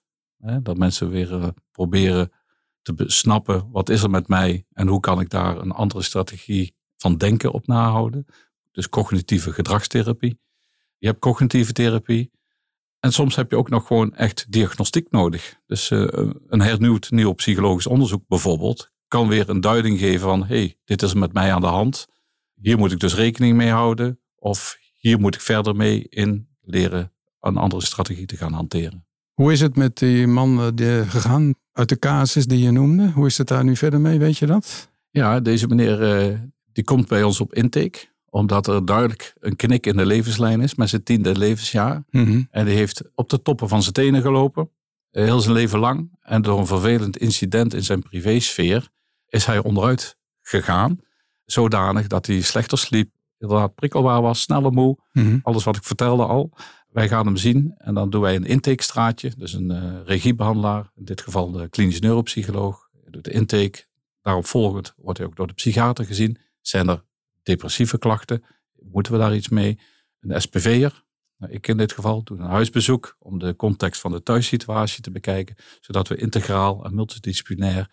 Dat 0.63 0.77
mensen 0.77 1.09
weer 1.09 1.31
uh, 1.31 1.47
proberen 1.71 2.31
te 2.95 3.03
snappen 3.07 3.71
wat 3.71 3.89
is 3.89 4.03
er 4.03 4.09
met 4.09 4.27
mij 4.27 4.65
en 4.73 4.87
hoe 4.87 4.99
kan 4.99 5.19
ik 5.19 5.29
daar 5.29 5.57
een 5.57 5.71
andere 5.71 6.01
strategie 6.01 6.75
van 6.97 7.17
denken 7.17 7.51
op 7.51 7.67
nahouden. 7.67 8.25
Dus 8.71 8.89
cognitieve 8.89 9.51
gedragstherapie. 9.51 10.39
Je 10.97 11.07
hebt 11.07 11.19
cognitieve 11.19 11.73
therapie. 11.73 12.31
En 12.99 13.11
soms 13.11 13.35
heb 13.35 13.51
je 13.51 13.57
ook 13.57 13.69
nog 13.69 13.87
gewoon 13.87 14.15
echt 14.15 14.45
diagnostiek 14.49 15.11
nodig. 15.11 15.59
Dus 15.65 15.89
uh, 15.89 16.07
een 16.47 16.61
hernieuwd 16.61 17.11
nieuw 17.11 17.33
psychologisch 17.33 17.87
onderzoek 17.87 18.23
bijvoorbeeld 18.27 18.91
kan 19.07 19.27
weer 19.27 19.49
een 19.49 19.61
duiding 19.61 19.99
geven 19.99 20.19
van 20.19 20.45
hey, 20.45 20.77
dit 20.83 21.01
is 21.01 21.13
met 21.13 21.33
mij 21.33 21.53
aan 21.53 21.61
de 21.61 21.67
hand. 21.67 22.07
Hier 22.53 22.77
moet 22.77 22.91
ik 22.91 22.99
dus 22.99 23.15
rekening 23.15 23.57
mee 23.57 23.69
houden. 23.69 24.19
Of 24.35 24.77
hier 24.97 25.19
moet 25.19 25.35
ik 25.35 25.41
verder 25.41 25.75
mee 25.75 26.07
in 26.09 26.47
leren 26.61 27.11
een 27.39 27.57
andere 27.57 27.85
strategie 27.85 28.25
te 28.25 28.37
gaan 28.37 28.53
hanteren. 28.53 29.05
Hoe 29.33 29.51
is 29.51 29.59
het 29.59 29.75
met 29.75 29.97
die 29.97 30.27
man 30.27 30.59
eh, 30.59 30.67
die, 30.73 31.05
gegaan 31.05 31.53
uit 31.77 31.89
de 31.89 31.99
casus 31.99 32.45
die 32.45 32.59
je 32.59 32.71
noemde? 32.71 33.11
Hoe 33.11 33.25
is 33.25 33.37
het 33.37 33.47
daar 33.47 33.63
nu 33.63 33.75
verder 33.75 34.01
mee? 34.01 34.19
Weet 34.19 34.37
je 34.37 34.45
dat? 34.45 34.89
Ja, 35.09 35.39
deze 35.39 35.67
meneer 35.67 36.29
uh, 36.31 36.37
die 36.73 36.83
komt 36.83 37.07
bij 37.07 37.23
ons 37.23 37.41
op 37.41 37.53
intake 37.53 38.07
omdat 38.29 38.67
er 38.67 38.85
duidelijk 38.85 39.33
een 39.39 39.55
knik 39.55 39.85
in 39.85 39.97
de 39.97 40.05
levenslijn 40.05 40.61
is 40.61 40.75
met 40.75 40.89
zijn 40.89 41.03
tiende 41.03 41.37
levensjaar. 41.37 42.03
Mhm. 42.09 42.43
En 42.51 42.65
die 42.65 42.75
heeft 42.75 43.03
op 43.15 43.29
de 43.29 43.41
toppen 43.41 43.69
van 43.69 43.81
zijn 43.81 43.93
tenen 43.93 44.21
gelopen, 44.21 44.69
eh, 45.11 45.23
heel 45.23 45.39
zijn 45.39 45.53
leven 45.53 45.79
lang. 45.79 46.17
En 46.21 46.41
door 46.41 46.59
een 46.59 46.67
vervelend 46.67 47.17
incident 47.17 47.73
in 47.73 47.83
zijn 47.83 48.01
privésfeer 48.01 48.89
is 49.27 49.45
hij 49.45 49.59
onderuit 49.59 50.17
gegaan. 50.41 50.99
Zodanig 51.45 52.07
dat 52.07 52.25
hij 52.25 52.41
slechter 52.41 52.77
sliep, 52.77 53.11
inderdaad 53.37 53.75
prikkelbaar 53.75 54.21
was, 54.21 54.41
sneller 54.41 54.71
moe. 54.71 54.97
Mhm. 55.11 55.39
Alles 55.41 55.63
wat 55.63 55.75
ik 55.75 55.83
vertelde 55.83 56.25
al. 56.25 56.51
Wij 56.97 57.07
gaan 57.07 57.25
hem 57.25 57.37
zien 57.37 57.73
en 57.77 57.93
dan 57.93 58.09
doen 58.09 58.21
wij 58.21 58.35
een 58.35 58.45
intakestraatje. 58.45 59.31
Dus 59.37 59.53
een 59.53 59.71
uh, 59.71 59.99
regiebehandelaar, 60.05 60.91
in 60.95 61.05
dit 61.05 61.21
geval 61.21 61.51
de 61.51 61.69
klinisch 61.69 61.99
neuropsycholoog. 61.99 62.89
Doet 63.09 63.23
de 63.23 63.31
intake. 63.31 63.85
Daarop 64.21 64.45
volgend 64.45 64.93
wordt 64.97 65.17
hij 65.17 65.27
ook 65.27 65.35
door 65.35 65.47
de 65.47 65.53
psychiater 65.53 66.05
gezien. 66.05 66.37
Zijn 66.61 66.87
er 66.87 67.03
depressieve 67.43 67.97
klachten? 67.97 68.43
Moeten 68.79 69.11
we 69.11 69.17
daar 69.17 69.35
iets 69.35 69.49
mee? 69.49 69.79
Een 70.19 70.41
SPV'er, 70.41 71.03
nou, 71.37 71.53
ik 71.53 71.67
in 71.67 71.77
dit 71.77 71.91
geval, 71.91 72.23
doe 72.23 72.37
een 72.37 72.45
huisbezoek 72.45 73.15
om 73.19 73.39
de 73.39 73.55
context 73.55 74.01
van 74.01 74.11
de 74.11 74.23
thuissituatie 74.23 75.01
te 75.01 75.11
bekijken. 75.11 75.55
Zodat 75.79 76.07
we 76.07 76.15
integraal 76.15 76.85
en 76.85 76.95
multidisciplinair 76.95 77.89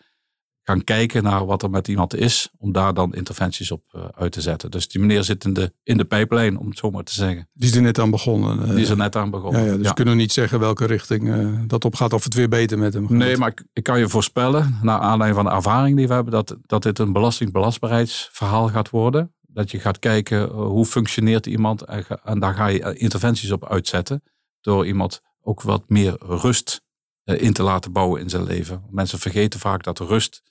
gaan 0.64 0.84
kijken 0.84 1.22
naar 1.22 1.46
wat 1.46 1.62
er 1.62 1.70
met 1.70 1.88
iemand 1.88 2.14
is, 2.14 2.50
om 2.58 2.72
daar 2.72 2.94
dan 2.94 3.14
interventies 3.14 3.70
op 3.70 3.82
uh, 3.92 4.04
uit 4.14 4.32
te 4.32 4.40
zetten. 4.40 4.70
Dus 4.70 4.88
die 4.88 5.00
meneer 5.00 5.24
zit 5.24 5.44
in 5.44 5.52
de, 5.52 5.72
in 5.82 5.96
de 5.96 6.04
pijplijn, 6.04 6.58
om 6.58 6.68
het 6.68 6.78
zo 6.78 6.90
maar 6.90 7.02
te 7.02 7.14
zeggen. 7.14 7.48
Die 7.52 7.68
is 7.68 7.76
er 7.76 7.82
net 7.82 7.98
aan 7.98 8.10
begonnen. 8.10 8.58
Uh, 8.58 8.68
die 8.68 8.80
is 8.80 8.88
er 8.88 8.96
net 8.96 9.16
aan 9.16 9.30
begonnen. 9.30 9.60
Ja, 9.60 9.70
ja 9.70 9.76
dus 9.76 9.86
ja. 9.86 9.92
kunnen 9.92 10.14
we 10.14 10.20
niet 10.20 10.32
zeggen 10.32 10.60
welke 10.60 10.86
richting 10.86 11.28
uh, 11.28 11.60
dat 11.66 11.84
op 11.84 11.94
gaat, 11.94 12.12
of 12.12 12.24
het 12.24 12.34
weer 12.34 12.48
beter 12.48 12.78
met 12.78 12.94
hem 12.94 13.08
gaat. 13.08 13.16
Nee, 13.16 13.36
maar 13.36 13.48
ik, 13.48 13.64
ik, 13.72 13.82
kan 13.82 13.98
je 13.98 14.08
voorspellen, 14.08 14.78
naar 14.82 14.98
aanleiding 14.98 15.42
van 15.42 15.50
de 15.50 15.56
ervaring 15.56 15.96
die 15.96 16.08
we 16.08 16.14
hebben, 16.14 16.32
dat, 16.32 16.56
dat 16.66 16.82
dit 16.82 16.98
een 16.98 17.12
belastingbelastbaarheidsverhaal 17.12 18.68
gaat 18.68 18.90
worden. 18.90 19.34
Dat 19.40 19.70
je 19.70 19.78
gaat 19.80 19.98
kijken 19.98 20.50
hoe 20.50 20.86
functioneert 20.86 21.46
iemand 21.46 21.82
en, 21.82 22.04
en 22.24 22.38
daar 22.38 22.54
ga 22.54 22.66
je 22.66 22.94
interventies 22.94 23.50
op 23.50 23.68
uitzetten. 23.68 24.22
Door 24.60 24.86
iemand 24.86 25.20
ook 25.40 25.62
wat 25.62 25.82
meer 25.88 26.16
rust 26.18 26.82
in 27.24 27.52
te 27.52 27.62
laten 27.62 27.92
bouwen 27.92 28.20
in 28.20 28.30
zijn 28.30 28.44
leven. 28.44 28.82
Mensen 28.90 29.18
vergeten 29.18 29.60
vaak 29.60 29.82
dat 29.82 29.98
rust 29.98 30.42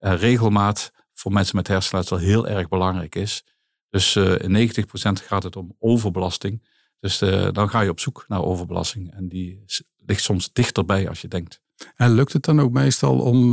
regelmaat 0.00 0.92
voor 1.12 1.32
mensen 1.32 1.56
met 1.56 1.68
hersenletsel 1.68 2.16
heel 2.16 2.48
erg 2.48 2.68
belangrijk 2.68 3.14
is. 3.14 3.44
Dus 3.88 4.14
uh, 4.14 4.38
in 4.38 4.70
90% 4.70 4.82
gaat 5.12 5.42
het 5.42 5.56
om 5.56 5.76
overbelasting. 5.78 6.68
Dus 7.00 7.22
uh, 7.22 7.48
dan 7.52 7.70
ga 7.70 7.80
je 7.80 7.90
op 7.90 8.00
zoek 8.00 8.24
naar 8.28 8.42
overbelasting. 8.42 9.12
En 9.12 9.28
die 9.28 9.64
ligt 10.06 10.22
soms 10.22 10.52
dichterbij 10.52 11.08
als 11.08 11.20
je 11.20 11.28
denkt. 11.28 11.60
En 11.94 12.12
lukt 12.12 12.32
het 12.32 12.42
dan 12.42 12.60
ook 12.60 12.72
meestal 12.72 13.18
om 13.18 13.52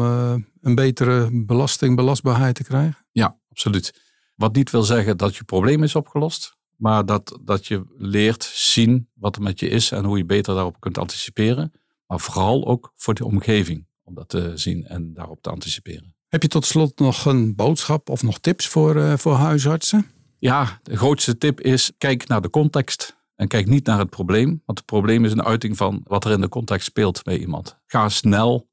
een 0.61 0.75
betere 0.75 1.45
belasting, 1.45 1.95
belastbaarheid 1.95 2.55
te 2.55 2.63
krijgen? 2.63 3.05
Ja, 3.11 3.39
absoluut. 3.49 4.01
Wat 4.35 4.55
niet 4.55 4.71
wil 4.71 4.83
zeggen 4.83 5.17
dat 5.17 5.35
je 5.35 5.43
probleem 5.43 5.83
is 5.83 5.95
opgelost. 5.95 6.57
Maar 6.77 7.05
dat, 7.05 7.39
dat 7.43 7.67
je 7.67 7.85
leert 7.97 8.43
zien 8.43 9.09
wat 9.13 9.35
er 9.35 9.41
met 9.41 9.59
je 9.59 9.67
is 9.67 9.91
en 9.91 10.05
hoe 10.05 10.17
je 10.17 10.25
beter 10.25 10.53
daarop 10.53 10.79
kunt 10.79 10.97
anticiperen. 10.97 11.71
Maar 12.05 12.19
vooral 12.19 12.67
ook 12.67 12.91
voor 12.95 13.13
de 13.13 13.25
omgeving 13.25 13.87
om 14.03 14.13
dat 14.13 14.29
te 14.29 14.51
zien 14.55 14.85
en 14.85 15.13
daarop 15.13 15.41
te 15.41 15.49
anticiperen. 15.49 16.15
Heb 16.27 16.41
je 16.41 16.47
tot 16.47 16.65
slot 16.65 16.99
nog 16.99 17.25
een 17.25 17.55
boodschap 17.55 18.09
of 18.09 18.23
nog 18.23 18.39
tips 18.39 18.67
voor, 18.67 18.95
uh, 18.95 19.13
voor 19.17 19.33
huisartsen? 19.33 20.11
Ja, 20.37 20.79
de 20.83 20.97
grootste 20.97 21.37
tip 21.37 21.61
is 21.61 21.91
kijk 21.97 22.27
naar 22.27 22.41
de 22.41 22.49
context. 22.49 23.15
En 23.35 23.47
kijk 23.47 23.67
niet 23.67 23.85
naar 23.85 23.99
het 23.99 24.09
probleem. 24.09 24.61
Want 24.65 24.77
het 24.77 24.87
probleem 24.87 25.25
is 25.25 25.31
een 25.31 25.43
uiting 25.43 25.77
van 25.77 26.01
wat 26.03 26.25
er 26.25 26.31
in 26.31 26.41
de 26.41 26.49
context 26.49 26.85
speelt 26.85 27.23
bij 27.23 27.37
iemand. 27.37 27.79
Ga 27.85 28.09
snel 28.09 28.69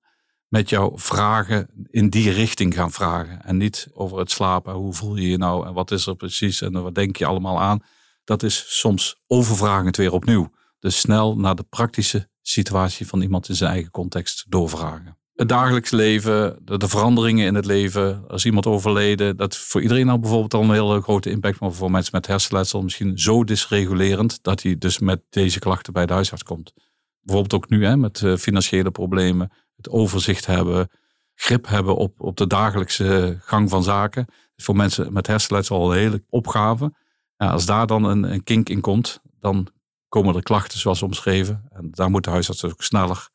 met 0.48 0.68
jouw 0.68 0.92
vragen 0.98 1.68
in 1.90 2.10
die 2.10 2.30
richting 2.30 2.74
gaan 2.74 2.92
vragen. 2.92 3.44
En 3.44 3.56
niet 3.56 3.88
over 3.92 4.18
het 4.18 4.30
slapen. 4.30 4.74
Hoe 4.74 4.94
voel 4.94 5.16
je 5.16 5.28
je 5.28 5.38
nou? 5.38 5.66
En 5.66 5.72
wat 5.72 5.90
is 5.90 6.06
er 6.06 6.16
precies? 6.16 6.60
En 6.60 6.82
wat 6.82 6.94
denk 6.94 7.16
je 7.16 7.26
allemaal 7.26 7.60
aan? 7.60 7.82
Dat 8.24 8.42
is 8.42 8.64
soms 8.80 9.22
overvragend 9.26 9.96
weer 9.96 10.12
opnieuw. 10.12 10.50
Dus 10.78 10.98
snel 10.98 11.36
naar 11.36 11.54
de 11.54 11.66
praktische 11.68 12.28
situatie 12.42 13.06
van 13.06 13.22
iemand 13.22 13.48
in 13.48 13.54
zijn 13.54 13.70
eigen 13.70 13.90
context 13.90 14.44
doorvragen 14.48 15.18
het 15.34 15.48
dagelijks 15.48 15.90
leven, 15.90 16.58
de, 16.62 16.76
de, 16.76 16.88
veranderingen 16.88 17.46
in 17.46 17.54
het 17.54 17.66
leven. 17.66 18.28
Als 18.28 18.44
iemand 18.44 18.66
overleden, 18.66 19.36
dat 19.36 19.56
voor 19.56 19.82
iedereen 19.82 20.06
nou 20.06 20.18
bijvoorbeeld 20.18 20.54
al 20.54 20.62
een 20.62 20.70
hele 20.70 21.00
grote 21.00 21.30
impact. 21.30 21.60
Maar 21.60 21.72
voor 21.72 21.90
mensen 21.90 22.12
met 22.14 22.26
hersenletsel 22.26 22.82
misschien 22.82 23.18
zo 23.18 23.44
dysregulerend 23.44 24.42
dat 24.42 24.62
hij 24.62 24.78
dus 24.78 24.98
met 24.98 25.22
deze 25.30 25.58
klachten 25.58 25.92
bij 25.92 26.06
de 26.06 26.12
huisarts 26.12 26.42
komt. 26.42 26.72
Bijvoorbeeld 27.20 27.62
ook 27.62 27.70
nu 27.70 27.84
hè, 27.84 27.96
met 27.96 28.20
uh, 28.20 28.36
financiële 28.36 28.90
problemen, 28.90 29.52
het 29.76 29.88
overzicht 29.88 30.46
hebben, 30.46 30.90
grip 31.34 31.66
hebben 31.66 31.96
op, 31.96 32.20
op 32.20 32.36
de 32.36 32.46
dagelijkse 32.46 33.38
gang 33.40 33.70
van 33.70 33.82
zaken. 33.82 34.26
voor 34.56 34.76
mensen 34.76 35.12
met 35.12 35.26
hersenletsel 35.26 35.76
al 35.76 35.92
een 35.92 35.98
hele 35.98 36.24
opgave. 36.28 36.92
Ja, 37.36 37.50
als 37.50 37.66
daar 37.66 37.86
dan 37.86 38.04
een, 38.04 38.32
een 38.32 38.44
kink 38.44 38.68
in 38.68 38.80
komt, 38.80 39.20
dan 39.40 39.68
komen 40.08 40.34
er 40.34 40.42
klachten 40.42 40.78
zoals 40.78 41.02
omschreven. 41.02 41.64
En 41.70 41.88
daar 41.90 42.10
moet 42.10 42.24
de 42.24 42.30
huisarts 42.30 42.64
ook 42.64 42.82
sneller 42.82 43.28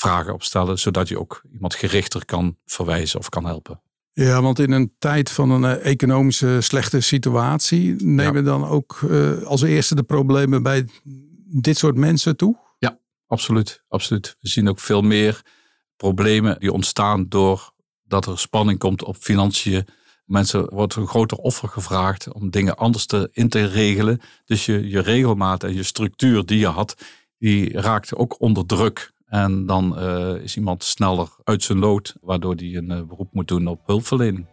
vragen 0.00 0.32
op 0.32 0.42
stellen, 0.42 0.78
zodat 0.78 1.08
je 1.08 1.18
ook 1.18 1.42
iemand 1.52 1.74
gerichter 1.74 2.24
kan 2.24 2.56
verwijzen 2.64 3.18
of 3.18 3.28
kan 3.28 3.46
helpen. 3.46 3.80
Ja, 4.12 4.42
want 4.42 4.58
in 4.58 4.72
een 4.72 4.92
tijd 4.98 5.30
van 5.30 5.50
een 5.50 5.62
uh, 5.62 5.86
economische 5.86 6.60
slechte 6.60 7.00
situatie 7.00 8.04
nemen 8.04 8.44
ja. 8.44 8.50
dan 8.50 8.64
ook 8.64 9.00
uh, 9.04 9.42
als 9.42 9.62
eerste 9.62 9.94
de 9.94 10.02
problemen 10.02 10.62
bij 10.62 10.88
dit 11.46 11.78
soort 11.78 11.96
mensen 11.96 12.36
toe? 12.36 12.56
Ja, 12.78 12.98
absoluut, 13.26 13.84
absoluut. 13.88 14.36
We 14.40 14.48
zien 14.48 14.68
ook 14.68 14.80
veel 14.80 15.02
meer 15.02 15.42
problemen 15.96 16.60
die 16.60 16.72
ontstaan 16.72 17.28
door 17.28 17.72
dat 18.02 18.26
er 18.26 18.38
spanning 18.38 18.78
komt 18.78 19.04
op 19.04 19.16
financiën. 19.16 19.86
Mensen 20.24 20.74
wordt 20.74 20.94
een 20.94 21.08
groter 21.08 21.38
offer 21.38 21.68
gevraagd 21.68 22.32
om 22.32 22.50
dingen 22.50 22.76
anders 22.76 23.06
te, 23.06 23.28
in 23.32 23.48
te 23.48 23.64
regelen. 23.64 24.20
Dus 24.44 24.66
je, 24.66 24.88
je 24.88 25.00
regelmaat 25.00 25.64
en 25.64 25.74
je 25.74 25.82
structuur 25.82 26.46
die 26.46 26.58
je 26.58 26.66
had, 26.66 26.94
die 27.38 27.80
raakt 27.80 28.14
ook 28.14 28.40
onder 28.40 28.66
druk. 28.66 29.12
En 29.30 29.66
dan 29.66 29.96
uh, 29.98 30.34
is 30.42 30.56
iemand 30.56 30.84
sneller 30.84 31.28
uit 31.44 31.62
zijn 31.62 31.78
lood, 31.78 32.16
waardoor 32.20 32.54
hij 32.54 32.74
een 32.74 32.90
uh, 32.90 33.02
beroep 33.08 33.28
moet 33.32 33.48
doen 33.48 33.66
op 33.66 33.80
hulpverlening. 33.86 34.46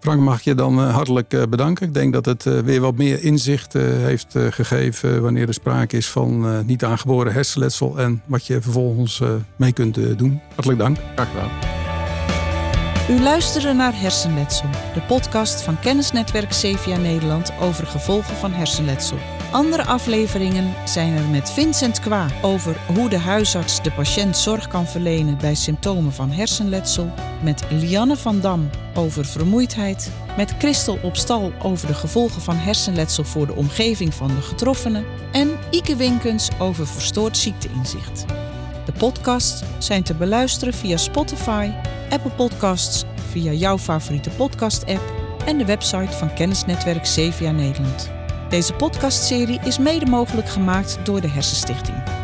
Frank, 0.00 0.20
mag 0.20 0.38
ik 0.38 0.44
je 0.44 0.54
dan 0.54 0.78
uh, 0.78 0.94
hartelijk 0.94 1.46
bedanken. 1.50 1.86
Ik 1.86 1.94
denk 1.94 2.12
dat 2.12 2.24
het 2.24 2.42
weer 2.64 2.80
wat 2.80 2.96
meer 2.96 3.22
inzicht 3.22 3.72
heeft 3.72 4.34
gegeven 4.50 5.22
wanneer 5.22 5.48
er 5.48 5.54
sprake 5.54 5.96
is 5.96 6.08
van 6.08 6.66
niet 6.66 6.84
aangeboren 6.84 7.32
hersenletsel 7.32 7.98
en 7.98 8.22
wat 8.26 8.46
je 8.46 8.60
vervolgens 8.60 9.22
mee 9.56 9.72
kunt 9.72 10.18
doen. 10.18 10.40
Hartelijk 10.54 10.78
dank. 10.78 10.96
Graag 11.14 11.30
gedaan. 11.30 11.50
U 13.10 13.20
luisterde 13.20 13.72
naar 13.72 14.00
Hersenletsel, 14.00 14.68
de 14.94 15.00
podcast 15.00 15.62
van 15.62 15.80
Kennisnetwerk 15.80 16.48
CVA 16.48 16.96
Nederland 16.96 17.52
over 17.60 17.86
gevolgen 17.86 18.36
van 18.36 18.52
hersenletsel. 18.52 19.18
Andere 19.50 19.84
afleveringen 19.84 20.74
zijn 20.84 21.16
er 21.16 21.24
met 21.24 21.50
Vincent 21.50 22.00
Kwa 22.00 22.26
over 22.42 22.76
hoe 22.94 23.08
de 23.08 23.18
huisarts 23.18 23.82
de 23.82 23.92
patiënt 23.92 24.36
zorg 24.36 24.68
kan 24.68 24.86
verlenen 24.86 25.38
bij 25.38 25.54
symptomen 25.54 26.12
van 26.12 26.30
hersenletsel, 26.30 27.10
met 27.42 27.64
Lianne 27.70 28.16
van 28.16 28.40
Dam 28.40 28.70
over 28.94 29.24
vermoeidheid, 29.24 30.12
met 30.36 30.54
Christel 30.58 30.98
op 31.02 31.16
stal 31.16 31.52
over 31.62 31.86
de 31.86 31.94
gevolgen 31.94 32.42
van 32.42 32.56
hersenletsel 32.56 33.24
voor 33.24 33.46
de 33.46 33.54
omgeving 33.54 34.14
van 34.14 34.28
de 34.28 34.42
getroffenen 34.42 35.04
en 35.32 35.50
Ike 35.70 35.96
Winkens 35.96 36.48
over 36.58 36.86
verstoord 36.86 37.36
ziekteinzicht. 37.36 38.24
De 38.84 38.92
podcasts 38.92 39.62
zijn 39.78 40.02
te 40.02 40.14
beluisteren 40.14 40.74
via 40.74 40.96
Spotify, 40.96 41.70
Apple 42.10 42.30
Podcasts, 42.30 43.04
via 43.30 43.52
jouw 43.52 43.78
favoriete 43.78 44.30
podcast-app 44.30 45.12
en 45.46 45.58
de 45.58 45.64
website 45.64 46.12
van 46.12 46.34
Kennisnetwerk 46.34 47.02
CVA 47.02 47.50
Nederland. 47.50 48.17
Deze 48.48 48.74
podcastserie 48.74 49.60
is 49.64 49.78
mede 49.78 50.06
mogelijk 50.06 50.48
gemaakt 50.48 50.98
door 51.02 51.20
de 51.20 51.28
Hersenstichting. 51.28 52.17